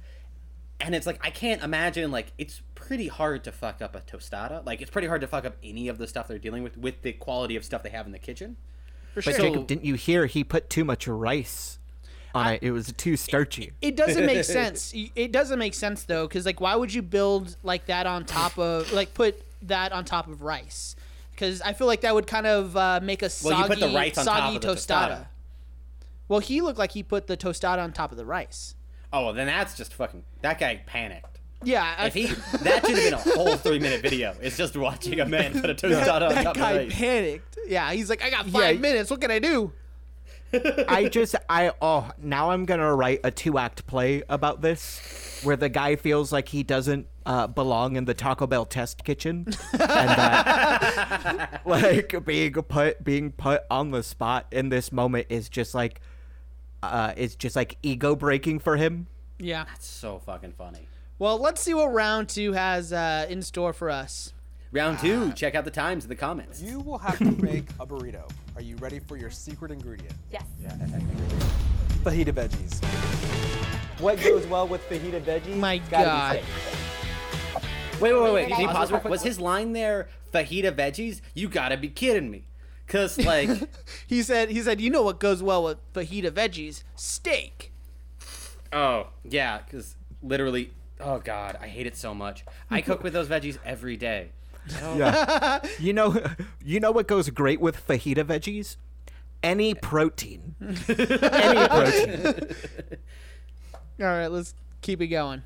[0.81, 4.65] and it's like I can't imagine like it's pretty hard to fuck up a tostada
[4.65, 7.03] like it's pretty hard to fuck up any of the stuff they're dealing with with
[7.03, 8.57] the quality of stuff they have in the kitchen
[9.15, 9.45] for But sure.
[9.47, 11.79] Jacob, didn't you hear he put too much rice
[12.35, 12.63] on it?
[12.63, 13.73] It was too starchy.
[13.81, 14.93] it doesn't make sense.
[14.95, 18.59] It doesn't make sense though, because like, why would you build like that on top
[18.59, 20.95] of like put that on top of rice
[21.39, 23.81] because I feel like that would kind of uh, make a soggy, Well, you put
[23.81, 25.09] the rice on top soggy of the tostada.
[25.11, 25.27] tostada.
[26.27, 28.75] Well, he looked like he put the tostada on top of the rice.
[29.13, 30.25] Oh, well, then that's just fucking.
[30.43, 31.39] That guy panicked.
[31.63, 32.27] Yeah, I- If he,
[32.63, 34.35] that should have been a whole three minute video.
[34.43, 36.99] It's just watching a man put a tostada on top guy of rice.
[36.99, 37.59] panicked.
[37.69, 38.81] Yeah, he's like, I got five Yeah.
[38.81, 39.11] minutes.
[39.11, 39.73] What can I do?
[40.89, 45.57] I just I oh now I'm gonna write a two act play about this where
[45.57, 49.81] the guy feels like he doesn't uh, belong in the Taco Bell test kitchen and
[49.81, 56.01] that like being put being put on the spot in this moment is just like
[56.83, 59.09] uh is just like ego breaking for him.
[59.39, 59.65] Yeah.
[59.65, 60.89] That's so fucking funny.
[61.19, 64.33] Well, let's see what round two has uh, in store for us.
[64.73, 65.33] Round two.
[65.33, 66.63] Check out the times in the comments.
[66.63, 68.29] You will have to make a burrito.
[68.57, 70.15] Are you ready for your secret ingredient?
[70.31, 70.45] Yes.
[72.05, 72.83] Fajita veggies.
[74.01, 75.57] What goes well with fajita veggies?
[75.57, 76.88] My It's gotta be God.
[77.99, 78.03] Steak.
[78.03, 78.49] Wait, wait, wait, wait.
[78.49, 79.11] Can you Pause pause real quick?
[79.11, 81.21] Was his line there fajita veggies?
[81.35, 82.45] You gotta be kidding me.
[82.87, 83.51] Cause like,
[84.07, 86.83] He said, he said, you know what goes well with fajita veggies?
[86.97, 87.73] Steak.
[88.73, 92.45] oh yeah, cause literally, oh god, I hate it so much.
[92.71, 94.31] I cook with those veggies every day.
[94.97, 95.61] Yeah.
[95.79, 96.23] you know
[96.63, 98.77] you know what goes great with fajita veggies?
[99.43, 100.57] Any protein.
[100.61, 102.35] Any protein.
[104.01, 105.43] All right, let's keep it going.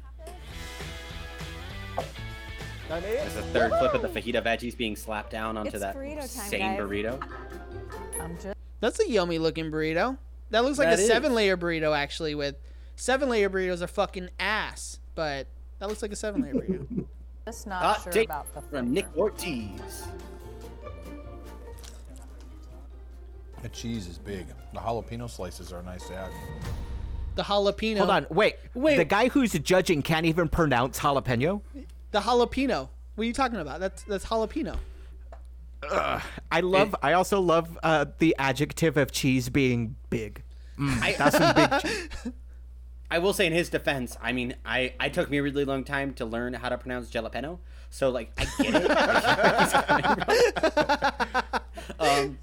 [2.88, 3.16] Done it?
[3.16, 6.16] There's a third clip of the fajita veggies being slapped down onto It's that burrito
[6.18, 6.81] time, same guys.
[6.81, 7.23] burrito.
[8.21, 10.18] I'm just That's a yummy looking burrito.
[10.51, 11.09] That looks like That a is.
[11.09, 12.35] seven layer burrito, actually.
[12.35, 12.57] With
[12.97, 15.47] seven layer burritos are fucking ass, but
[15.79, 17.07] that looks like a seven layer burrito.
[17.47, 19.07] just not Hot sure about the from Nick.
[19.16, 20.07] Ortiz.
[23.62, 24.47] The cheese is big.
[24.75, 26.31] The jalapeno slices are nice to add.
[27.37, 27.99] The jalapeno.
[27.99, 28.57] Hold on, wait.
[28.75, 28.97] Wait.
[28.97, 31.62] The guy who's judging can't even pronounce jalapeno?
[32.12, 32.88] The jalapeno.
[33.14, 33.81] What are you talking about?
[33.81, 34.79] That's that's jalapeno.
[35.90, 36.94] I love.
[37.03, 40.42] I also love uh, the adjective of cheese being big.
[40.79, 41.81] I, That's some big.
[41.81, 42.33] Cheese.
[43.11, 45.85] I will say in his defense, I mean, I, I took me a really long
[45.85, 47.59] time to learn how to pronounce jalapeno,
[47.90, 48.75] so like I get
[51.37, 51.53] it.
[52.01, 52.38] um,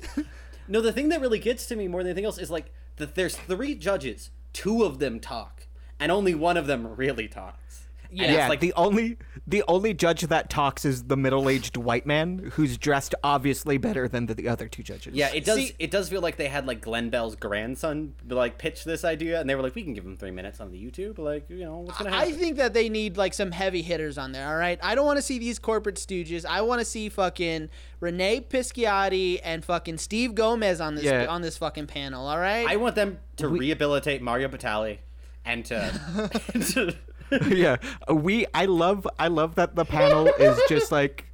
[0.67, 3.15] no, the thing that really gets to me more than anything else is like that.
[3.15, 5.65] There's three judges, two of them talk,
[5.99, 7.87] and only one of them really talks.
[8.11, 12.05] And it's Yeah, like the only the only judge that talks is the middle-aged white
[12.05, 15.13] man who's dressed obviously better than the, the other two judges.
[15.15, 15.57] yeah, it does.
[15.57, 19.39] See- it does feel like they had like Glen Bell's grandson like pitch this idea,
[19.39, 21.17] and they were like, "We can give him three minutes on the YouTube.
[21.19, 24.17] Like, you know, what's gonna happen?" I think that they need like some heavy hitters
[24.17, 24.47] on there.
[24.47, 26.45] All right, I don't want to see these corporate stooges.
[26.45, 27.69] I want to see fucking
[27.99, 31.25] Renee Pisciotti and fucking Steve Gomez on this Yeah.
[31.27, 32.27] on this fucking panel.
[32.27, 32.67] All right.
[32.67, 34.99] I want them to rehabilitate Mario Batali
[35.45, 36.29] and to,
[36.71, 36.95] to
[37.47, 37.77] yeah.
[38.11, 41.25] We I love I love that the panel is just like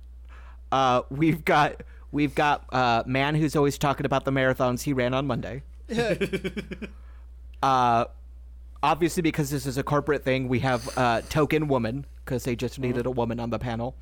[0.72, 1.82] uh we've got
[2.12, 5.64] we've got uh man who's always talking about the marathons he ran on Monday.
[7.64, 8.06] uh
[8.84, 12.80] obviously because this is a corporate thing, we have uh token woman because they just
[12.80, 13.96] needed a woman on the panel.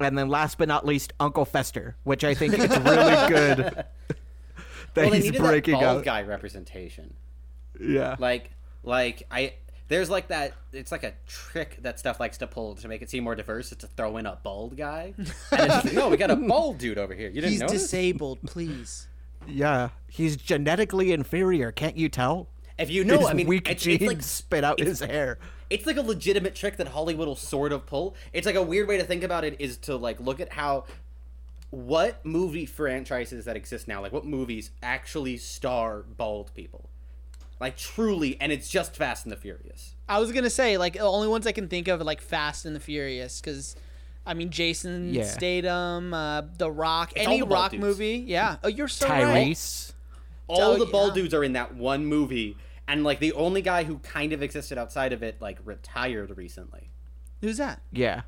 [0.00, 3.84] And then last but not least Uncle Fester, which I think it's really good
[4.94, 6.04] that well, they he's needed that breaking bald out.
[6.04, 7.14] guy representation.
[7.80, 8.16] Yeah.
[8.18, 8.50] Like,
[8.82, 9.54] like I
[9.88, 10.52] there's like that.
[10.72, 13.72] It's like a trick that stuff likes to pull to make it seem more diverse.
[13.72, 16.36] Is to throw in a bald guy, and it's just like, no, we got a
[16.36, 17.28] bald dude over here.
[17.28, 17.82] You didn't He's notice?
[17.82, 19.08] disabled, please.
[19.46, 19.88] yeah.
[20.08, 22.48] He's genetically inferior, can't you tell?
[22.78, 25.38] If you know, His I mean, weak it's, genes it's like spit out his hair.
[25.68, 28.14] it's like a legitimate trick that Hollywood will sort of pull.
[28.32, 30.84] It's like a weird way to think about it is to like look at how
[31.70, 36.88] what movie franchises that exist now, like what movies actually star bald people.
[37.60, 39.94] Like truly, and it's just Fast and the Furious.
[40.08, 42.64] I was gonna say like the only ones I can think of are like Fast
[42.66, 43.76] and the Furious because.
[44.26, 45.24] I mean, Jason Yeah.
[45.24, 47.80] Statham, uh, The Rock, It's any the Rock dudes.
[47.82, 48.24] movie.
[48.26, 48.56] Yeah.
[48.62, 49.24] Oh, you're so right.
[49.56, 49.94] Tyrese.
[50.48, 51.22] All Oh, the bald yeah.
[51.22, 54.76] dudes are in that one movie, and like the only guy who kind of existed
[54.76, 56.90] outside of it, like retired recently.
[57.40, 57.80] Who's that?
[57.90, 58.22] Yeah.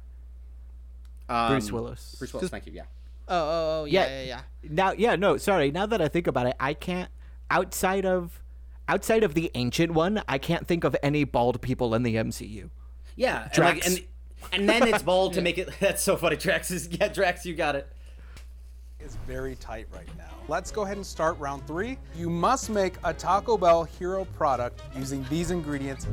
[1.29, 2.15] Um, Bruce Willis.
[2.19, 2.73] Bruce Willis, thank you.
[2.73, 2.85] Yeah.
[3.29, 4.21] Oh, oh, oh, yeah, Yeah.
[4.23, 4.41] yeah, yeah.
[4.71, 5.71] Now, yeah, no, sorry.
[5.71, 7.11] Now that I think about it, I can't
[7.51, 8.40] outside of
[8.91, 12.71] outside of the ancient one, I can't think of any bald people in the MCU.
[13.15, 14.03] Yeah, and, like, and
[14.53, 15.71] and then it's bald to make it.
[15.81, 16.37] That's so funny.
[16.37, 17.89] Drax is yeah, Drax, you got it.
[18.99, 19.07] it.
[19.07, 20.25] is very tight right now.
[20.49, 21.99] Let's go ahead and start round three.
[22.17, 26.09] You must make a Taco Bell hero product using these ingredients,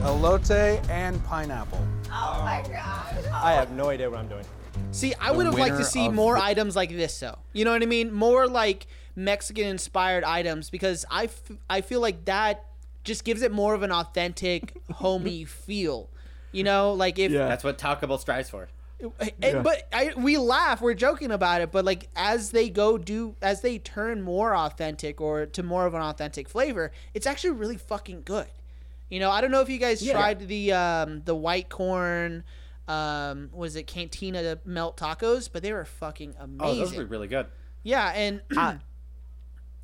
[0.00, 1.80] elote and pineapple.
[2.08, 3.14] Oh my gosh!
[3.28, 3.40] Oh.
[3.42, 4.44] I have no idea what I'm doing.
[4.92, 7.38] See, I would have liked to see more the- items like this, though.
[7.54, 8.12] You know what I mean?
[8.12, 8.86] More like
[9.16, 12.64] Mexican inspired items because I, f- I feel like that
[13.04, 16.08] just gives it more of an authentic, homey feel.
[16.52, 17.46] You know, like if Yeah.
[17.48, 18.68] That's what Taco Bell strives for.
[19.40, 23.34] And- But I, we laugh, we're joking about it, but like as they go do,
[23.40, 27.78] as they turn more authentic or to more of an authentic flavor, it's actually really
[27.78, 28.46] fucking good.
[29.08, 32.44] You know, I don't know if you guys tried the um, the white corn,
[32.88, 36.58] um, was it Cantina melt tacos, but they were fucking amazing.
[36.60, 37.46] Oh, those were really good.
[37.82, 38.40] Yeah, and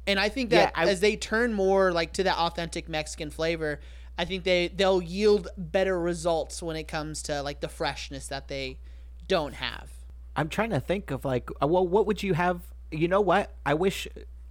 [0.07, 3.31] and I think Yeah, that I- as they turn more like to that authentic Mexican
[3.31, 3.81] flavor,
[4.19, 8.49] I think they they'll yield better results when it comes to like the freshness that
[8.49, 8.79] they
[9.29, 9.91] don't have.
[10.37, 12.61] I'm trying to think of like, uh, well, what would you have?
[12.91, 13.53] You know what?
[13.65, 14.07] I wish,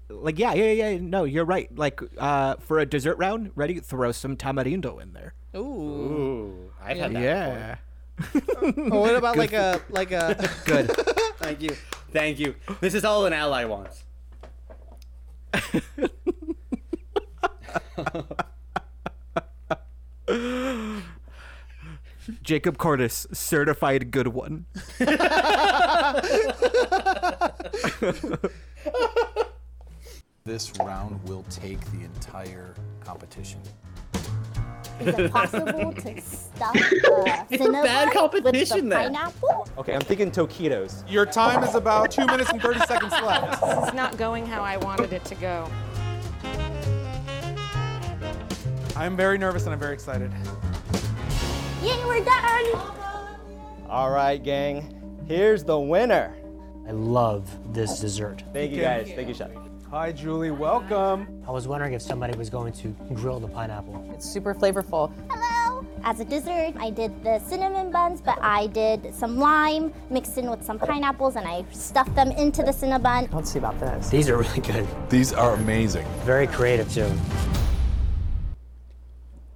[0.10, 0.98] like, yeah, yeah, yeah.
[1.00, 1.70] No, you're right.
[1.78, 3.80] Like, uh, for a dessert round, ready?
[3.80, 5.34] Throw some tamarindo in there.
[5.56, 5.60] Ooh.
[5.60, 7.22] Ooh, I've had that.
[7.22, 7.76] Yeah.
[8.62, 10.36] Oh, what about like a like a
[10.66, 10.90] Good.
[11.38, 11.76] Thank you,
[12.12, 12.56] thank you.
[12.80, 14.05] This is all an ally wants.
[22.42, 24.66] Jacob Cordis, certified good one.
[30.44, 33.60] This round will take the entire competition.
[35.00, 39.14] Is it possible to stuff a Bad competition with the then.
[39.14, 39.68] pineapple?
[39.78, 41.04] Okay, I'm thinking taquitos.
[41.10, 43.62] Your time is about two minutes and 30 seconds left.
[43.76, 45.70] This is not going how I wanted it to go.
[48.96, 50.32] I'm very nervous and I'm very excited.
[51.84, 52.66] Yay, we're done!
[53.90, 55.24] All right, gang.
[55.28, 56.34] Here's the winner.
[56.88, 58.44] I love this dessert.
[58.54, 59.12] Thank you guys.
[59.14, 59.50] Thank you, chef.
[59.96, 60.52] Hi, Julie.
[60.52, 61.42] Welcome.
[61.48, 64.06] I was wondering if somebody was going to grill the pineapple.
[64.14, 65.10] It's super flavorful.
[65.30, 65.86] Hello!
[66.04, 70.50] As a dessert, I did the cinnamon buns, but I did some lime mixed in
[70.50, 73.34] with some pineapples and I stuffed them into the cinnabon.
[73.34, 74.10] Let's see about this.
[74.10, 74.86] These are really good.
[75.10, 76.06] These are amazing.
[76.26, 77.08] Very creative too.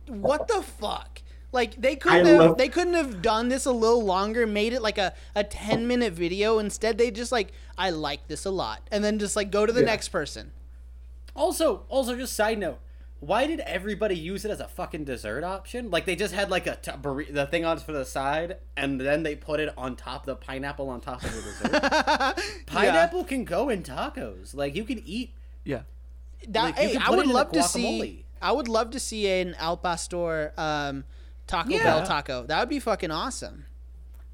[0.08, 1.19] what the fuck?
[1.52, 4.97] Like they couldn't have they couldn't have done this a little longer, made it like
[4.97, 6.60] a, a ten minute video.
[6.60, 8.88] Instead they just like, I like this a lot.
[8.91, 10.52] And then just like go to the next person.
[11.36, 12.80] Also, also, just side note.
[13.22, 15.89] Why did everybody use it as a fucking dessert option?
[15.89, 19.00] Like they just had like a t- burri- the thing on for the side, and
[19.00, 22.41] then they put it on top the pineapple on top of the dessert.
[22.66, 24.56] pineapple can go in tacos.
[24.56, 25.34] Like you can eat.
[25.66, 25.82] Yeah.
[26.47, 28.26] That, Like, hey, I would it in a love to see.
[28.41, 31.04] I would love to see an Al Pastor um,
[31.50, 31.84] Taco Yeah.
[31.84, 32.43] Bell taco.
[32.45, 33.66] That would be fucking awesome.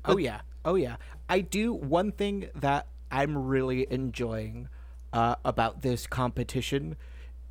[0.03, 0.41] Oh yeah.
[0.63, 0.97] Oh yeah.
[1.28, 4.68] I do one thing that I'm really enjoying
[5.13, 6.97] uh, about this competition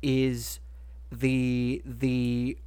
[0.01, 0.59] is
[1.11, 2.57] the the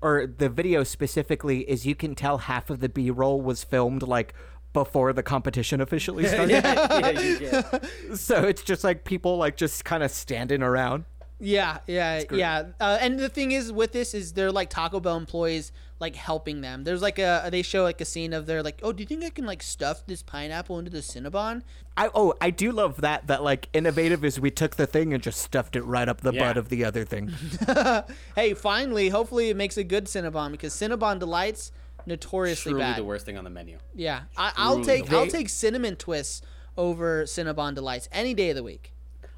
[0.00, 4.34] or the video specifically is you can tell half of the B-roll was filmed like
[4.72, 6.50] before the competition officially started.
[6.50, 7.86] yeah, you get.
[8.14, 11.04] So it's just like people like just kind of standing around.
[11.40, 12.66] Yeah, yeah, yeah.
[12.80, 15.72] Uh, and the thing is with this is they're like Taco Bell employees
[16.02, 16.84] like helping them.
[16.84, 19.24] There's like a they show like a scene of they're like, oh, do you think
[19.24, 21.62] I can like stuff this pineapple into the Cinnabon?
[21.96, 25.22] I oh I do love that that like innovative is we took the thing and
[25.22, 26.48] just stuffed it right up the Yeah.
[26.48, 27.32] butt of the other thing.
[28.34, 31.72] Hey, finally, hopefully it makes a good Cinnabon because Cinnabon delights
[32.04, 32.98] notoriously Truly bad.
[32.98, 33.78] the worst thing on the menu.
[33.94, 36.42] Yeah, I, I'll take I'll take cinnamon twists
[36.76, 38.92] over Cinnabon delights any day of the week.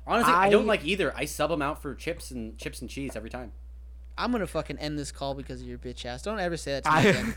[0.07, 1.15] Honestly, I, don't like either.
[1.17, 3.53] I sub them out for chips and chips and cheese every time.
[4.17, 6.23] I'm gonna fucking end this call because of your bitch ass.
[6.23, 7.35] Don't ever say that to me again.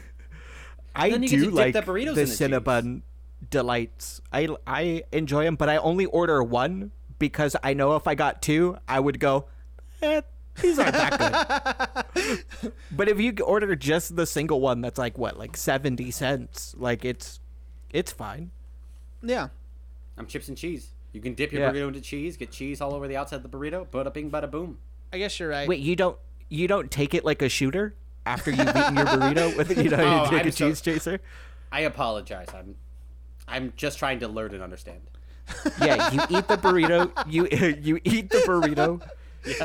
[0.96, 2.40] I, I then you get to do dip like the the, burritos in the cheese.
[2.40, 3.02] Cinnabon
[3.50, 4.22] delights.
[4.32, 8.42] I I enjoy them, but I only order one because I know if I got
[8.42, 9.46] two, I would go.
[10.02, 10.22] Eh,
[10.62, 12.44] these aren't that good.
[12.92, 16.76] but if you order just the single one, that's like what, like seventy cents.
[16.78, 17.40] Like it's,
[17.92, 18.52] it's fine.
[19.22, 19.50] Yeah.
[20.18, 20.90] I'm chips and cheese.
[21.14, 21.72] You can dip your Yeah.
[21.72, 24.50] burrito into cheese, get cheese all over the outside of the burrito, bada bing, bada
[24.50, 24.80] boom.
[25.12, 25.68] I guess you're right.
[25.68, 26.18] Wait, you don't
[26.50, 27.96] you don't take it like a shooter
[28.26, 29.78] after you've eaten your burrito with it?
[29.84, 31.20] You know, Oh, you take I'm a so- cheese chaser.
[31.72, 32.48] I apologize.
[32.54, 32.76] I'm,
[33.48, 35.02] I'm just trying to learn and understand.
[35.82, 37.10] Yeah, you eat the burrito.
[37.26, 37.48] You
[37.82, 39.02] you eat the burrito.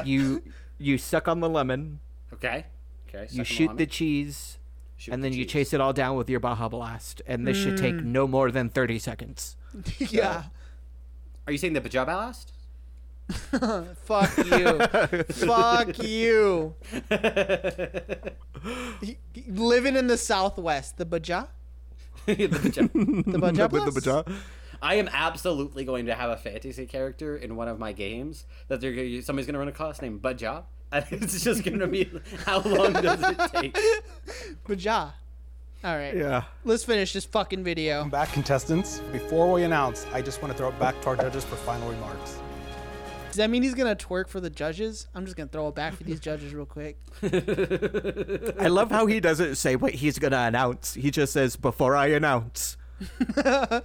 [0.06, 0.42] You
[0.78, 1.98] you suck on the lemon.
[2.32, 2.66] Okay.
[3.08, 3.26] Okay.
[3.32, 3.76] You shoot lemon.
[3.78, 4.58] the cheese,
[4.96, 5.52] Shoot and the then you cheese.
[5.52, 7.20] chase it all down with your Baja Blast.
[7.26, 8.04] And this should take mm.
[8.04, 9.56] no more than thirty seconds.
[9.98, 10.44] yeah.
[11.46, 12.51] Are you saying the Bajab last?
[14.04, 14.78] Fuck you.
[15.30, 16.74] Fuck you.
[19.48, 21.44] Living in the Southwest, the Baja,
[22.26, 23.32] the Bajab.
[23.32, 24.26] the Baja, With the Blast?
[24.26, 24.36] Baja.
[24.82, 28.80] I am absolutely going to have a fantasy character in one of my games that
[28.80, 30.64] they're gonna, somebody's going to run a class named Bajab.
[30.90, 32.10] And it's just going to be
[32.44, 33.78] how long does it take?
[34.68, 35.12] Baja.
[35.84, 36.14] All right.
[36.14, 36.42] Yeah.
[36.66, 37.94] Let's finish this fucking video.
[37.94, 38.98] Welcome back, contestants.
[39.10, 41.88] Before we announce, I just want to throw it back to our judges for final
[41.88, 42.41] remarks.
[43.32, 45.06] Does that mean he's gonna twerk for the judges?
[45.14, 46.98] I'm just gonna throw it back for these judges real quick.
[47.22, 50.94] I love how he doesn't say what he's gonna announce.
[50.94, 52.76] He just says before I announce.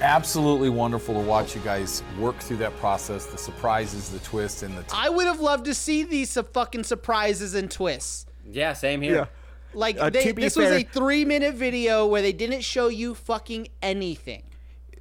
[0.00, 4.76] Absolutely wonderful to watch you guys work through that process, the surprises, the twists, and
[4.76, 4.82] the.
[4.82, 8.26] T- I would have loved to see these su- fucking surprises and twists.
[8.50, 9.14] Yeah, same here.
[9.14, 9.26] Yeah.
[9.74, 12.62] Like Uh, they, to be this was fair- a three minute video where they didn't
[12.62, 14.42] show you fucking anything.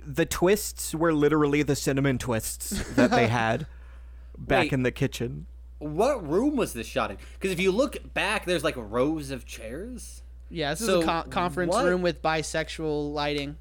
[0.06, 3.68] The twists were literally the cinnamon twists that they had
[4.38, 4.74] back Wait.
[4.74, 5.45] in the kitchen.
[5.80, 7.18] What room was this shot in?
[7.34, 10.24] Because if you look back, there's like rows of chairs.
[10.49, 13.58] Yeah, this So, is a con- conference what- room with bisexual lighting.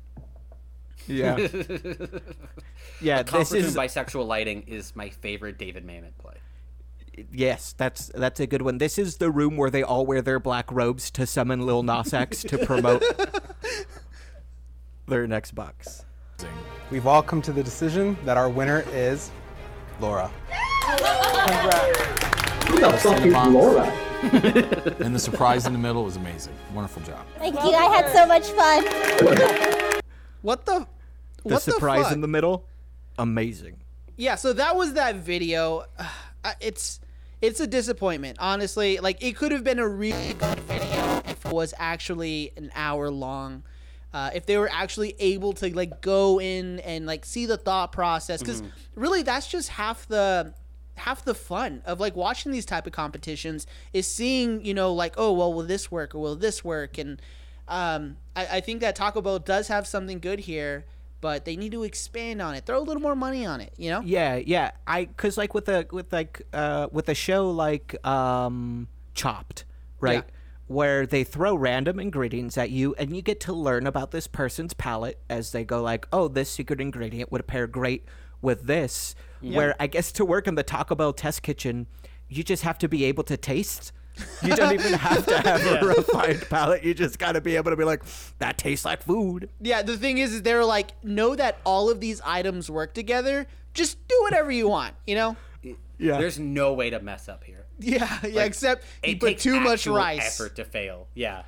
[1.07, 1.37] Yeah.
[3.01, 6.35] yeah, this Conference is room bisexual lighting is my favorite David Mamet play.
[7.33, 8.79] yes, that's that's a good one.
[8.79, 12.13] This is the room where they all wear their black robes to summon Lil Nas
[12.13, 13.03] X to promote
[15.09, 16.05] their next box.
[16.91, 19.31] We've all come to the decision that our winner is
[20.01, 20.31] Laura.
[22.67, 23.93] Thank you, Laura.
[25.01, 26.53] And the surprise in the middle was amazing.
[26.75, 27.25] Wonderful job.
[27.39, 27.71] Thank you.
[27.73, 28.85] I had so much fun.
[30.43, 30.87] What the?
[31.45, 32.13] The what surprise the fuck?
[32.13, 32.67] in the middle,
[33.19, 33.79] amazing.
[34.17, 35.85] Yeah, so that was that video.
[36.43, 37.01] Uh, It's
[37.43, 38.97] it's a disappointment, honestly.
[38.99, 43.11] Like it could have been a really good video if it was actually an hour
[43.11, 43.63] long.
[44.13, 47.93] Uh, if they were actually able to like go in and like see the thought
[47.93, 48.63] process, because
[48.95, 50.53] really that's just half the
[50.97, 55.15] half the fun of like watching these type of competitions is seeing you know like
[55.17, 57.23] oh well will this work or will this work and
[57.71, 60.85] um, I, I think that Taco Bell does have something good here,
[61.21, 62.67] but they need to expand on it.
[62.67, 64.03] Throw a little more money on it, you know?
[64.05, 64.73] Yeah, yeah.
[64.89, 69.65] I cuz like with a with like uh with a show like um Chopped,
[70.01, 70.25] right?
[70.27, 70.35] Yeah.
[70.71, 74.73] Where they throw random ingredients at you and you get to learn about this person's
[74.73, 78.05] palate as they go like, "Oh, this secret ingredient would pair great
[78.41, 79.17] with this."
[79.57, 81.89] Where I guess to work in the Taco Bell test kitchen,
[82.29, 83.91] you just have to be able to taste.
[84.45, 86.85] You don't even have to have a refined palate.
[86.85, 88.05] You just got to be able to be like,
[88.39, 91.99] "That tastes like food." Yeah, the thing is, is they're like, know that all of
[91.99, 93.49] these items work together.
[93.75, 95.37] Just do whatever you want, you know?
[95.99, 96.19] Yeah.
[96.19, 97.67] There's no way to mess up here.
[97.81, 98.45] Yeah, yeah.
[98.45, 100.41] except you It put too much actual rice.
[100.41, 101.09] effort to fail.
[101.15, 101.43] Yeah.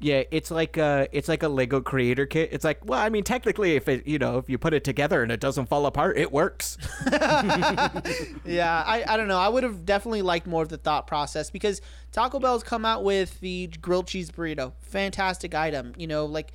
[0.00, 2.50] Yeah, it's like a it's like a Lego creator kit.
[2.52, 5.22] It's like, well, I mean, technically, if it you know if you put it together
[5.22, 6.76] and it doesn't fall apart, it works.
[8.44, 9.38] Yeah, I, I don't know.
[9.38, 11.80] I would have definitely liked more of the thought process because
[12.12, 14.72] Taco Bell's come out with the grilled cheese burrito.
[14.80, 15.94] Fantastic item.
[15.96, 16.52] You know, like,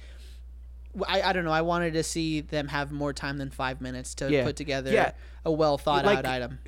[1.08, 1.52] I, I don't know.
[1.52, 4.44] I wanted to see them have more time than five minutes to Yeah.
[4.44, 5.12] put together Yeah.
[5.46, 6.60] a well thought Like- out item.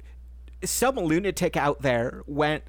[0.63, 2.63] Some lunatic out there went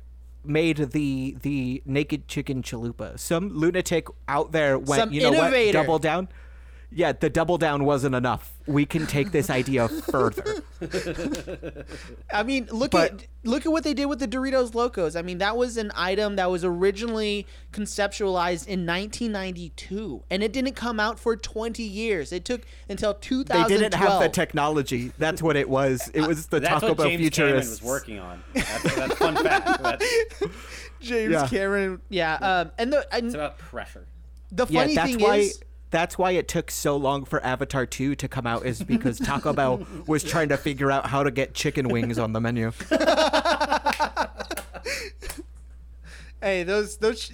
[0.44, 3.18] made the the naked chicken chalupa.
[3.18, 5.78] Some lunatic out there went, Some you know innovator.
[5.78, 6.28] what, double down.
[6.94, 8.52] Yeah, the double down wasn't enough.
[8.66, 10.62] We can take this idea further.
[12.32, 15.16] I mean, look But- at look at what they did with the Doritos Locos.
[15.16, 20.74] I mean, that was an item that was originally conceptualized in 1992, and it didn't
[20.74, 22.32] come out for 20 years.
[22.32, 23.68] It took until 2012.
[23.68, 25.12] They didn't have the technology.
[25.18, 26.10] That's what it was.
[26.14, 27.82] It was the That's Taco Bell James Cameron futurists.
[27.82, 28.42] was working on.
[28.54, 29.82] That's, that's fun fact.
[29.82, 30.04] That's,
[31.00, 31.48] James Yeah.
[31.48, 32.00] Cameron.
[32.10, 34.06] Yeah, um, and the and it's about pressure.
[34.52, 35.36] the Yeah, funny that's thing why.
[35.38, 35.60] is,
[35.92, 39.52] That's why it took so long for Avatar 2 to come out, is because Taco
[39.54, 42.72] Bell was trying to figure out how to get chicken wings on the menu.
[46.40, 47.30] hey, those those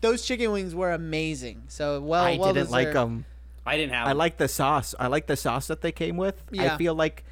[0.00, 1.64] those chicken wings were amazing.
[1.68, 3.24] So well, I well didn't like them.
[3.64, 4.08] I didn't have.
[4.08, 4.94] I like the sauce.
[4.98, 6.42] I like the sauce that they came with.
[6.50, 6.74] Yeah.
[6.74, 7.24] I feel like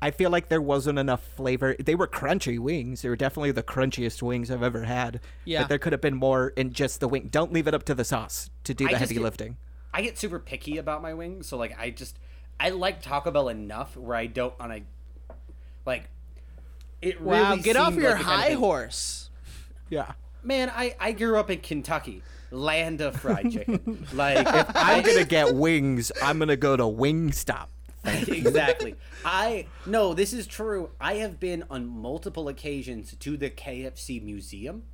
[0.00, 1.76] I feel like there wasn't enough flavor.
[1.78, 3.02] They were crunchy wings.
[3.02, 5.20] They were definitely the crunchiest wings I've ever had.
[5.44, 5.60] Yeah.
[5.62, 7.28] But there could have been more in just the wing.
[7.30, 9.56] Don't leave it up to the sauce to do I the just heavy get- lifting.
[9.94, 12.18] I get super picky about my wings, so like I just
[12.58, 14.82] I like Taco Bell enough where I don't on a
[15.84, 16.04] like
[17.00, 19.30] it really Wow, get off your like the kind of high horse.
[19.90, 20.12] Yeah.
[20.42, 24.06] Man, I I grew up in Kentucky, land of fried chicken.
[24.12, 26.10] like if I'm gonna get wings.
[26.22, 27.66] I'm gonna go to Wingstop.
[28.04, 28.96] exactly.
[29.24, 30.90] I no, this is true.
[31.00, 34.84] I have been on multiple occasions to the KFC museum.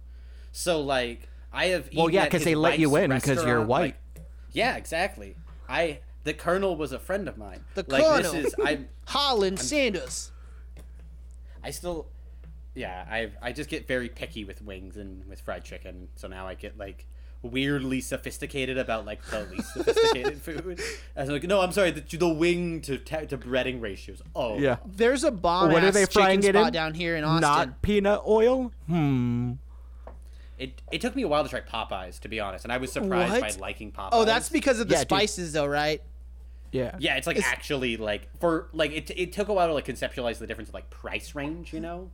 [0.52, 3.80] So like I have Well, yeah, cuz they let you in cuz you're white.
[3.80, 3.96] like-
[4.52, 5.36] yeah, exactly.
[5.68, 7.60] I the colonel was a friend of mine.
[7.74, 8.32] The like Colonel.
[8.32, 10.30] this is I Harland Sanders.
[11.62, 12.06] I still
[12.74, 16.08] yeah, I I just get very picky with wings and with fried chicken.
[16.16, 17.06] So now I get like
[17.42, 20.80] weirdly sophisticated about like the least sophisticated food.
[21.14, 24.20] As like, no, I'm sorry, the, the wing to ta- to breading ratios.
[24.34, 24.76] Oh, Yeah.
[24.84, 26.72] There's a bomb What are they frying it in?
[26.72, 27.40] down here in Austin.
[27.42, 28.72] Not peanut oil.
[28.86, 29.52] Hmm.
[30.58, 32.90] It, it took me a while to try Popeyes, to be honest, and I was
[32.92, 33.54] surprised What?
[33.54, 34.08] by liking Popeyes.
[34.12, 35.08] oh, that's because of the Yeah, dude.
[35.08, 36.02] spices, though, right?
[36.72, 36.96] Yeah.
[36.98, 40.38] yeah, it's like actually like for like it, it took a while to like conceptualize
[40.38, 42.10] the difference of like price range, you know.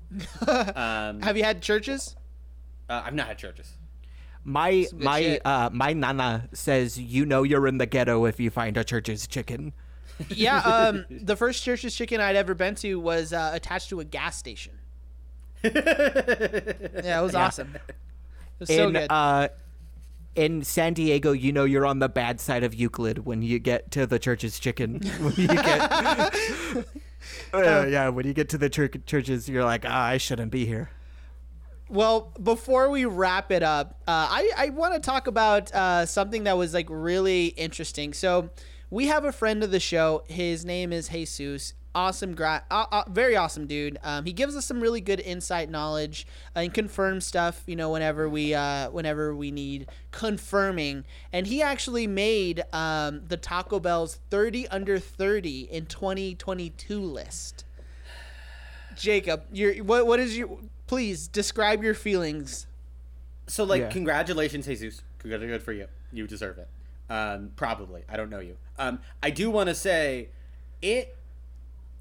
[0.77, 2.15] um, Have you had Church's?
[2.89, 3.73] uh, I've not had Church's.
[4.45, 5.43] My good my shit.
[5.47, 9.27] uh my nana says you know you're in the ghetto if you find a church's
[9.27, 9.73] chicken.
[10.29, 14.05] yeah, um, the first church's chicken I'd ever been to was uh, attached to a
[14.05, 14.75] gas station.
[15.65, 15.71] yeah,
[17.21, 17.75] it was awesome.
[18.63, 19.49] So in uh
[20.35, 23.91] in San Diego, you know you're on the bad side of Euclid when you get
[23.93, 25.01] to the church's chicken.
[25.21, 26.85] when you get
[27.53, 30.67] Uh, yeah, when you get to the church churches, you're like, ah, I shouldn't be
[30.67, 30.91] here.
[31.89, 36.45] Well, before we wrap it up, uh, I, I want to talk about uh, something
[36.45, 38.13] that was like really interesting.
[38.13, 38.51] So,
[38.91, 40.25] we have a friend of the show.
[40.29, 41.75] His name is Jesus.
[41.95, 43.99] Awesome, gra- uh, uh, very awesome dude.
[44.03, 46.27] Um, he gives us some really good insight knowledge
[46.57, 47.63] uh, and confirms stuff.
[47.67, 51.05] You know, whenever we uh, whenever we need confirming.
[51.33, 57.65] And he actually made um, the Taco Bell's 30 under 30 in 2022 list.
[58.97, 62.67] Jacob, your what what is your please describe your feelings.
[63.47, 63.89] So, like, Yeah.
[63.91, 65.03] congratulations, Jesus.
[65.19, 65.87] Good, good for you.
[66.13, 66.69] You deserve it.
[67.11, 68.03] Um, probably.
[68.09, 68.57] I don't know you.
[68.79, 70.29] Um, I do want to say,
[70.81, 71.17] it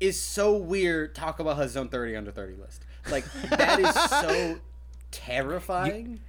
[0.03, 1.15] is so weird.
[1.15, 2.83] Taco Bell has his own 30 under 30 list.
[3.09, 4.59] Like, that is so
[5.11, 6.19] terrifying.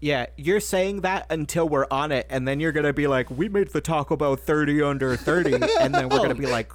[0.00, 3.48] Yeah, you're saying that until we're on it, and then you're gonna be like, "We
[3.48, 6.70] made the Taco Bell 30 under 30," and then we're gonna be like,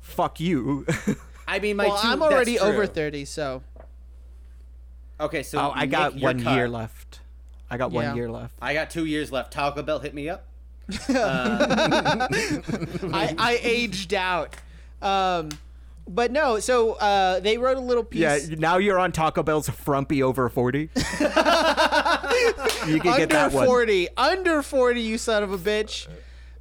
[0.00, 0.84] "Fuck you."
[1.48, 3.62] I mean, my well, two, I'm that's already over 30, so
[5.20, 6.56] Okay, so oh, I got one cut.
[6.56, 7.20] year left.
[7.70, 8.08] I got Yeah.
[8.08, 8.54] one year left.
[8.60, 9.52] I got two years left.
[9.52, 10.46] Taco Bell, hit me up.
[11.08, 11.16] Um,
[13.14, 14.56] I, I aged out.
[15.02, 15.50] Um,
[16.08, 18.48] but no, so uh, they wrote a little piece.
[18.48, 20.78] Yeah, now you're on Taco Bell's frumpy over 40.
[22.86, 23.66] you can under get that one.
[23.66, 26.06] 40 under 40 you son of a bitch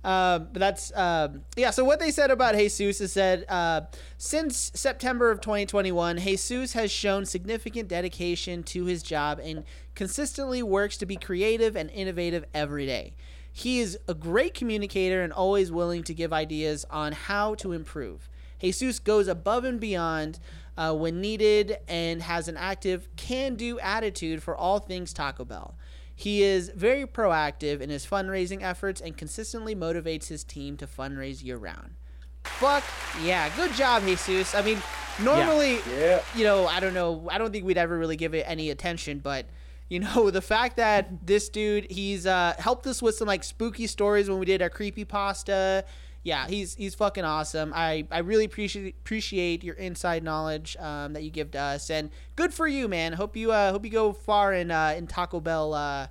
[0.03, 3.81] um, but that's um, yeah so what they said about jesus is said uh,
[4.17, 9.63] since september of 2021 jesus has shown significant dedication to his job and
[9.95, 13.13] consistently works to be creative and innovative every day
[13.57, 18.29] he is a great communicator and always willing to give ideas on how to improve
[18.59, 20.39] jesus goes above and beyond
[20.77, 25.75] uh, when needed and has an active can do attitude for all things Taco Bell.
[26.15, 31.43] He is very proactive in his fundraising efforts and consistently motivates his team to fundraise
[31.43, 31.95] year round.
[32.43, 32.83] Fuck
[33.23, 34.55] yeah, good job, Jesus.
[34.55, 34.81] I mean,
[35.21, 38.45] normally, yeah, you know, I don't know, I don't think we'd ever really give it
[38.47, 39.45] any attention, but
[39.89, 43.87] you know, the fact that this dude, he's uh, helped us with some like spooky
[43.87, 45.85] stories when we did our creepy pasta.
[46.23, 47.71] Yeah, he's he's fucking awesome.
[47.75, 52.09] I, I really appreciate appreciate your inside knowledge um, that you give to us, and
[52.35, 53.13] good for you, man.
[53.13, 55.75] Hope you uh, hope you go far in uh, in Taco Bell.
[55.75, 56.07] Uh,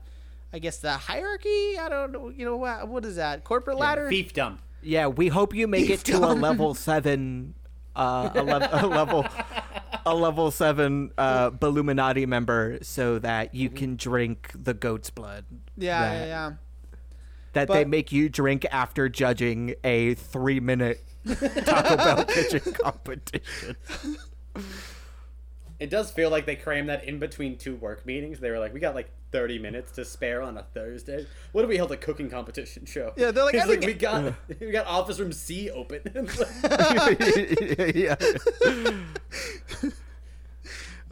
[0.52, 1.76] I guess the hierarchy.
[1.76, 2.28] I don't know.
[2.28, 2.86] You know what?
[2.86, 3.42] What is that?
[3.42, 4.08] Corporate ladder.
[4.08, 4.58] Fiefdom.
[4.82, 7.54] Yeah, we hope you make it to a level 7
[7.96, 9.26] uh a, le- a level
[10.06, 15.44] a level 7 uh Illuminati member so that you can drink the goat's blood.
[15.76, 16.52] Yeah, that, yeah, yeah.
[17.54, 23.76] That they make you drink after judging a 3 minute Taco Bell kitchen competition.
[25.80, 28.38] It does feel like they crammed that in between two work meetings.
[28.40, 31.26] They were like, we got like 30 minutes to spare on a Thursday.
[31.52, 33.12] What if we held a cooking competition show?
[33.16, 36.02] Yeah, they're like, It's I think- we got we got office room C open.
[37.94, 38.14] yeah.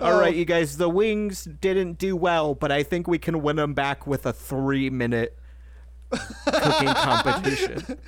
[0.01, 0.77] All right, you guys.
[0.79, 4.33] The wings didn't do well, but I think we can win them back with a
[4.33, 5.39] three-minute
[6.11, 7.99] cooking competition.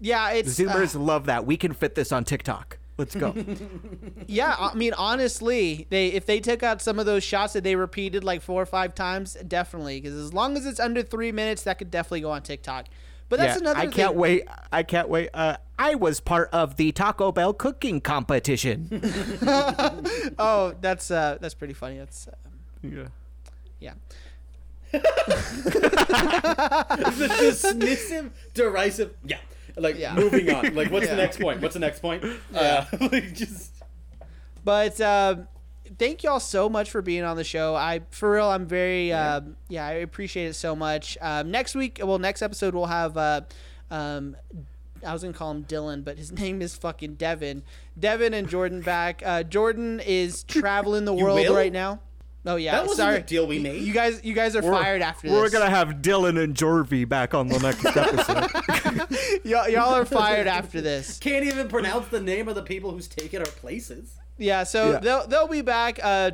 [0.00, 1.46] Yeah, it's uh, Zoomers love that.
[1.46, 2.77] We can fit this on TikTok.
[2.98, 3.32] Let's go.
[4.26, 4.56] yeah.
[4.58, 8.24] I mean, honestly, they if they took out some of those shots that they repeated
[8.24, 10.00] like four or five times, definitely.
[10.00, 12.86] Because as long as it's under three minutes, that could definitely go on TikTok.
[13.28, 13.78] But that's yeah, another.
[13.78, 13.92] I thing.
[13.92, 14.48] can't wait.
[14.72, 15.30] I can't wait.
[15.32, 18.88] Uh, I was part of the Taco Bell cooking competition.
[20.40, 21.98] Oh, that's uh, that's pretty funny.
[21.98, 22.32] That's uh,
[22.82, 23.08] yeah.
[23.80, 23.94] yeah.
[24.92, 25.00] the
[27.40, 29.14] dismissive, derisive.
[29.24, 29.38] Yeah.
[29.78, 30.14] Like Yeah.
[30.14, 30.74] moving on.
[30.74, 31.14] Like what's Yeah.
[31.14, 31.60] the next point?
[31.60, 32.24] What's the next point?
[32.54, 33.72] Uh, like just
[34.64, 35.48] But um,
[35.98, 37.74] thank y'all so much for being on the show.
[37.74, 41.16] I for real, I'm very um, yeah, I appreciate it so much.
[41.20, 43.16] Um, next week, well, next episode we'll have.
[43.16, 43.42] Uh,
[43.90, 44.36] um,
[45.06, 47.62] I was gonna call him Dylan, but his name is fucking Devin.
[47.98, 49.22] Devin and Jordan back.
[49.24, 52.00] Uh, Jordan is traveling the world right now.
[52.46, 53.16] Oh yeah, That wasn't sorry.
[53.18, 53.82] the deal we made.
[53.82, 55.36] You guys, you guys are fired after this.
[55.36, 55.52] We're this.
[55.52, 59.40] gonna have Dylan and Jorvy back on the next episode.
[59.44, 61.18] y'all, y'all are fired after this.
[61.18, 64.14] can't even pronounce the name of the people who's taken our places.
[64.38, 64.98] Yeah, so Yeah.
[65.00, 65.98] they'll they'll be back.
[66.02, 66.30] Uh,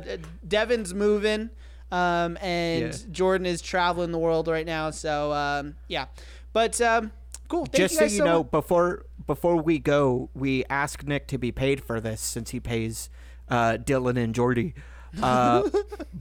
[0.47, 1.49] Devin's moving,
[1.91, 2.97] um, and Yeah.
[3.11, 4.91] Jordan is traveling the world right now.
[4.91, 6.05] So um, yeah,
[6.53, 7.11] but um,
[7.49, 7.65] cool.
[7.65, 8.51] Thank Just you so you so know, much.
[8.51, 13.09] before before we go, we asked Nick to be paid for this since he pays
[13.49, 14.75] uh, Dylan and Jordy.
[15.21, 15.69] Uh,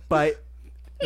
[0.09, 0.43] but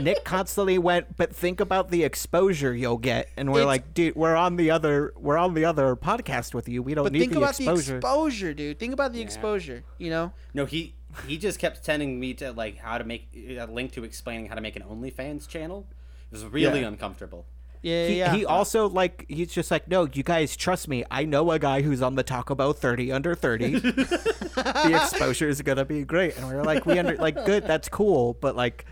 [0.00, 4.14] Nick constantly went, but think about the exposure you'll get, and we're It's- like, dude,
[4.16, 6.82] we're on the other, we're on the other podcast with you.
[6.82, 7.92] We don't But need think the about exposure.
[7.92, 8.78] the exposure, dude.
[8.78, 9.82] Think about the exposure.
[9.98, 10.32] You know.
[10.54, 10.94] No, he
[11.26, 14.54] he just kept sending me to like how to make a link to explaining how
[14.54, 15.86] to make an OnlyFans channel.
[16.30, 16.88] It was really Yeah.
[16.88, 17.46] uncomfortable.
[17.82, 18.34] Yeah, he, yeah.
[18.34, 21.80] he also like he's just like no you guys trust me i know a guy
[21.82, 26.48] who's on the taco bell 30 under 30 the exposure is gonna be great and
[26.48, 28.84] we're like we under like good that's cool but like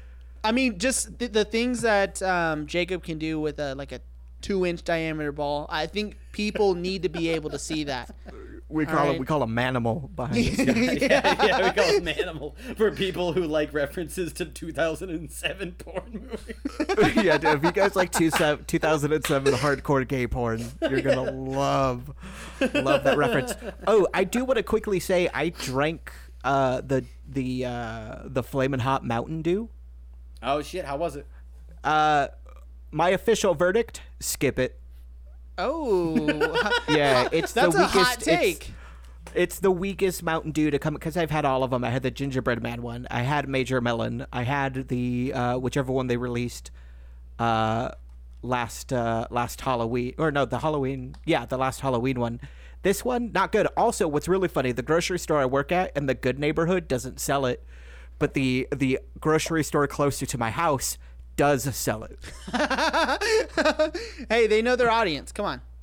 [0.46, 4.00] I mean, just the, the things that um, Jacob can do with a like a
[4.42, 5.66] two inch diameter ball.
[5.68, 8.14] I think people need to be able to see that.
[8.68, 9.14] We call right.
[9.14, 11.06] it we call him manimal behind this guy.
[11.06, 17.24] yeah, yeah, we call him animal for people who like references to 2007 porn movies.
[17.24, 22.12] yeah dude, if you guys like two 2007 hardcore gay porn you're gonna love
[22.74, 23.54] love that reference
[23.86, 26.12] oh i do want to quickly say i drank
[26.44, 29.68] uh the the uh the flamin' hot mountain dew
[30.42, 30.84] Oh shit!
[30.84, 31.26] How was it?
[31.82, 32.28] uh
[32.90, 34.78] my official verdict skip it
[35.58, 38.04] Oh, Yeah, it's that's the a weakest.
[38.04, 38.68] hot take.
[38.68, 38.70] It's,
[39.34, 41.84] it's the weakest Mountain Dew to come because I've had all of them.
[41.84, 43.06] I had the gingerbread man one.
[43.10, 44.26] I had Major Melon.
[44.32, 46.70] I had the uh, whichever one they released
[47.38, 47.90] uh,
[48.42, 51.16] last uh, last Halloween or no, the Halloween.
[51.24, 52.40] Yeah, the last Halloween one.
[52.82, 53.66] This one not good.
[53.76, 57.18] Also, what's really funny, the grocery store I work at in the good neighborhood doesn't
[57.18, 57.64] sell it,
[58.18, 60.96] but the the grocery store closer to my house
[61.36, 62.18] does sell it.
[64.28, 65.32] hey, they know their audience.
[65.32, 65.60] Come on.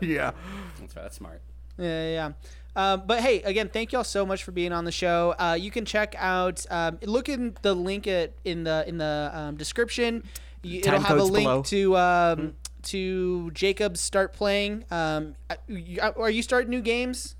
[0.00, 0.32] yeah.
[0.80, 1.02] That's right.
[1.02, 1.42] That's smart.
[1.76, 2.10] Yeah, yeah.
[2.10, 2.32] yeah.
[2.76, 5.34] Um, but hey, again, thank y'all so much for being on the show.
[5.38, 9.30] Uh, you can check out, um, look in the link at, in the in the
[9.32, 10.22] um, description.
[10.62, 11.62] You, it'll have a link below.
[11.62, 12.54] to um,
[12.84, 14.84] to Jacob's start playing.
[14.92, 17.34] Um, uh, are you starting new games?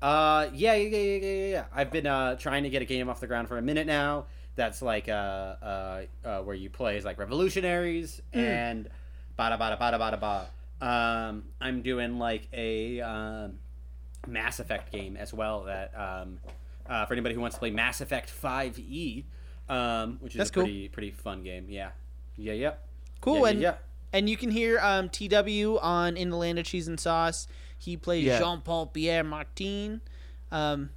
[0.00, 1.64] Uh, yeah, yeah, yeah, yeah, yeah, yeah.
[1.74, 4.26] I've been uh trying to get a game off the ground for a minute now.
[4.56, 8.88] That's like uh uh, uh where you play as like revolutionaries and
[9.38, 10.46] bada bada bada bada ba.
[10.80, 13.58] Um, I'm doing like a um,
[14.26, 15.64] Mass Effect game as well.
[15.64, 16.38] That um,
[16.86, 19.24] uh, for anybody who wants to play Mass Effect Five E,
[19.68, 20.62] um, which is That's a cool.
[20.64, 21.66] pretty pretty fun game.
[21.68, 21.90] Yeah,
[22.36, 22.74] yeah, yeah.
[23.20, 23.36] Cool.
[23.36, 23.74] Yeah, yeah, and yeah.
[24.12, 27.46] and you can hear um, TW on In the Land of Cheese and Sauce.
[27.78, 28.38] He plays Yeah.
[28.38, 30.00] Jean Paul Pierre Martin.
[30.52, 30.90] Um,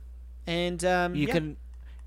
[0.45, 1.33] and um, You yeah.
[1.33, 1.57] can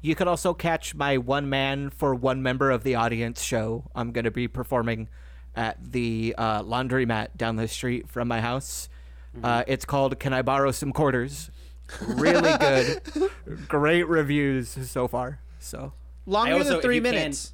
[0.03, 3.84] you can also catch my one man for one member of the audience show.
[3.94, 5.09] I'm going to be performing
[5.55, 8.88] at the uh, laundromat down the street from my house.
[9.36, 9.44] Mm-hmm.
[9.44, 11.51] Uh, it's called "Can I Borrow Some Quarters?"
[12.07, 13.03] Really good,
[13.68, 15.40] great reviews so far.
[15.59, 15.92] So
[16.26, 17.53] longer I also, than three you can- minutes.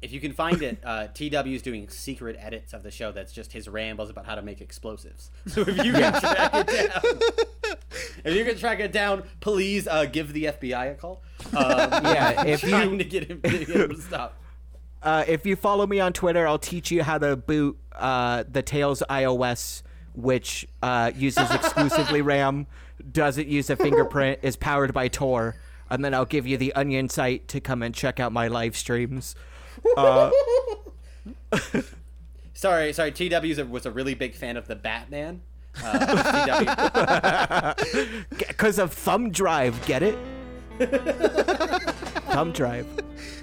[0.00, 3.10] if you can find it, uh, TW is doing secret edits of the show.
[3.12, 5.30] That's just his rambles about how to make explosives.
[5.48, 7.76] So if you can track it down,
[8.24, 11.22] if you can track it down, please uh, give the FBI a call.
[11.54, 14.34] Um, Yeah, if trying you- to get him, to get him to stop.
[15.02, 18.62] uh, if you follow me on Twitter, I'll teach you how to boot uh, the
[18.62, 19.82] Tails iOS,
[20.14, 22.66] which uh, uses exclusively RAM,
[23.12, 25.56] doesn't use a fingerprint, is powered by Tor,
[25.90, 28.76] and then I'll give you the Onion site to come and check out my live
[28.76, 29.34] streams.
[29.96, 30.30] Uh,
[32.54, 33.10] Sorry, sorry.
[33.10, 35.40] TW was a really big fan of the Batman.
[35.82, 37.74] Uh,
[38.38, 40.16] Because of Thumb Drive, get it?
[42.32, 42.86] Thumb Drive.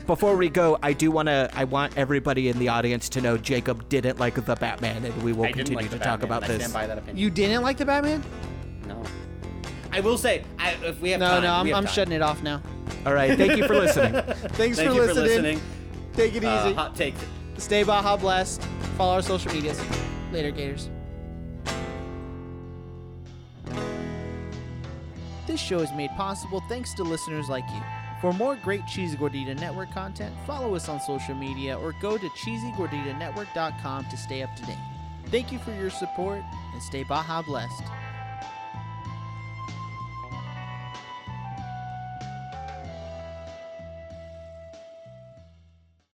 [0.07, 1.49] Before we go, I do want to.
[1.53, 5.31] I want everybody in the audience to know Jacob didn't like the Batman, and we
[5.33, 6.67] will I didn't continue like to talk Batman, about and I this.
[6.69, 7.17] stand by that opinion.
[7.17, 8.23] You didn't like the Batman?
[8.87, 9.03] no.
[9.91, 11.93] I will say, I, if we have No, time, no, I'm, have I'm time.
[11.93, 12.61] shutting it off now.
[13.07, 14.13] All right, thank you for listening.
[14.53, 15.15] Thanks Thank for, you listening.
[15.15, 15.61] for listening.
[16.13, 16.73] Take it Uh, easy.
[16.75, 17.15] hot take.
[17.57, 18.61] Stay Baja blessed.
[18.97, 19.81] Follow our social medias.
[20.31, 20.89] Later, Gators.
[25.49, 27.81] This show is made possible thanks to listeners like you.
[28.21, 32.29] For more great Cheesy Gordita Network content, follow us on social media or go to
[32.29, 34.77] cheesygorditanetwork.com to stay up to date.
[35.31, 36.43] Thank you for your support
[36.73, 37.81] and stay Baja blessed.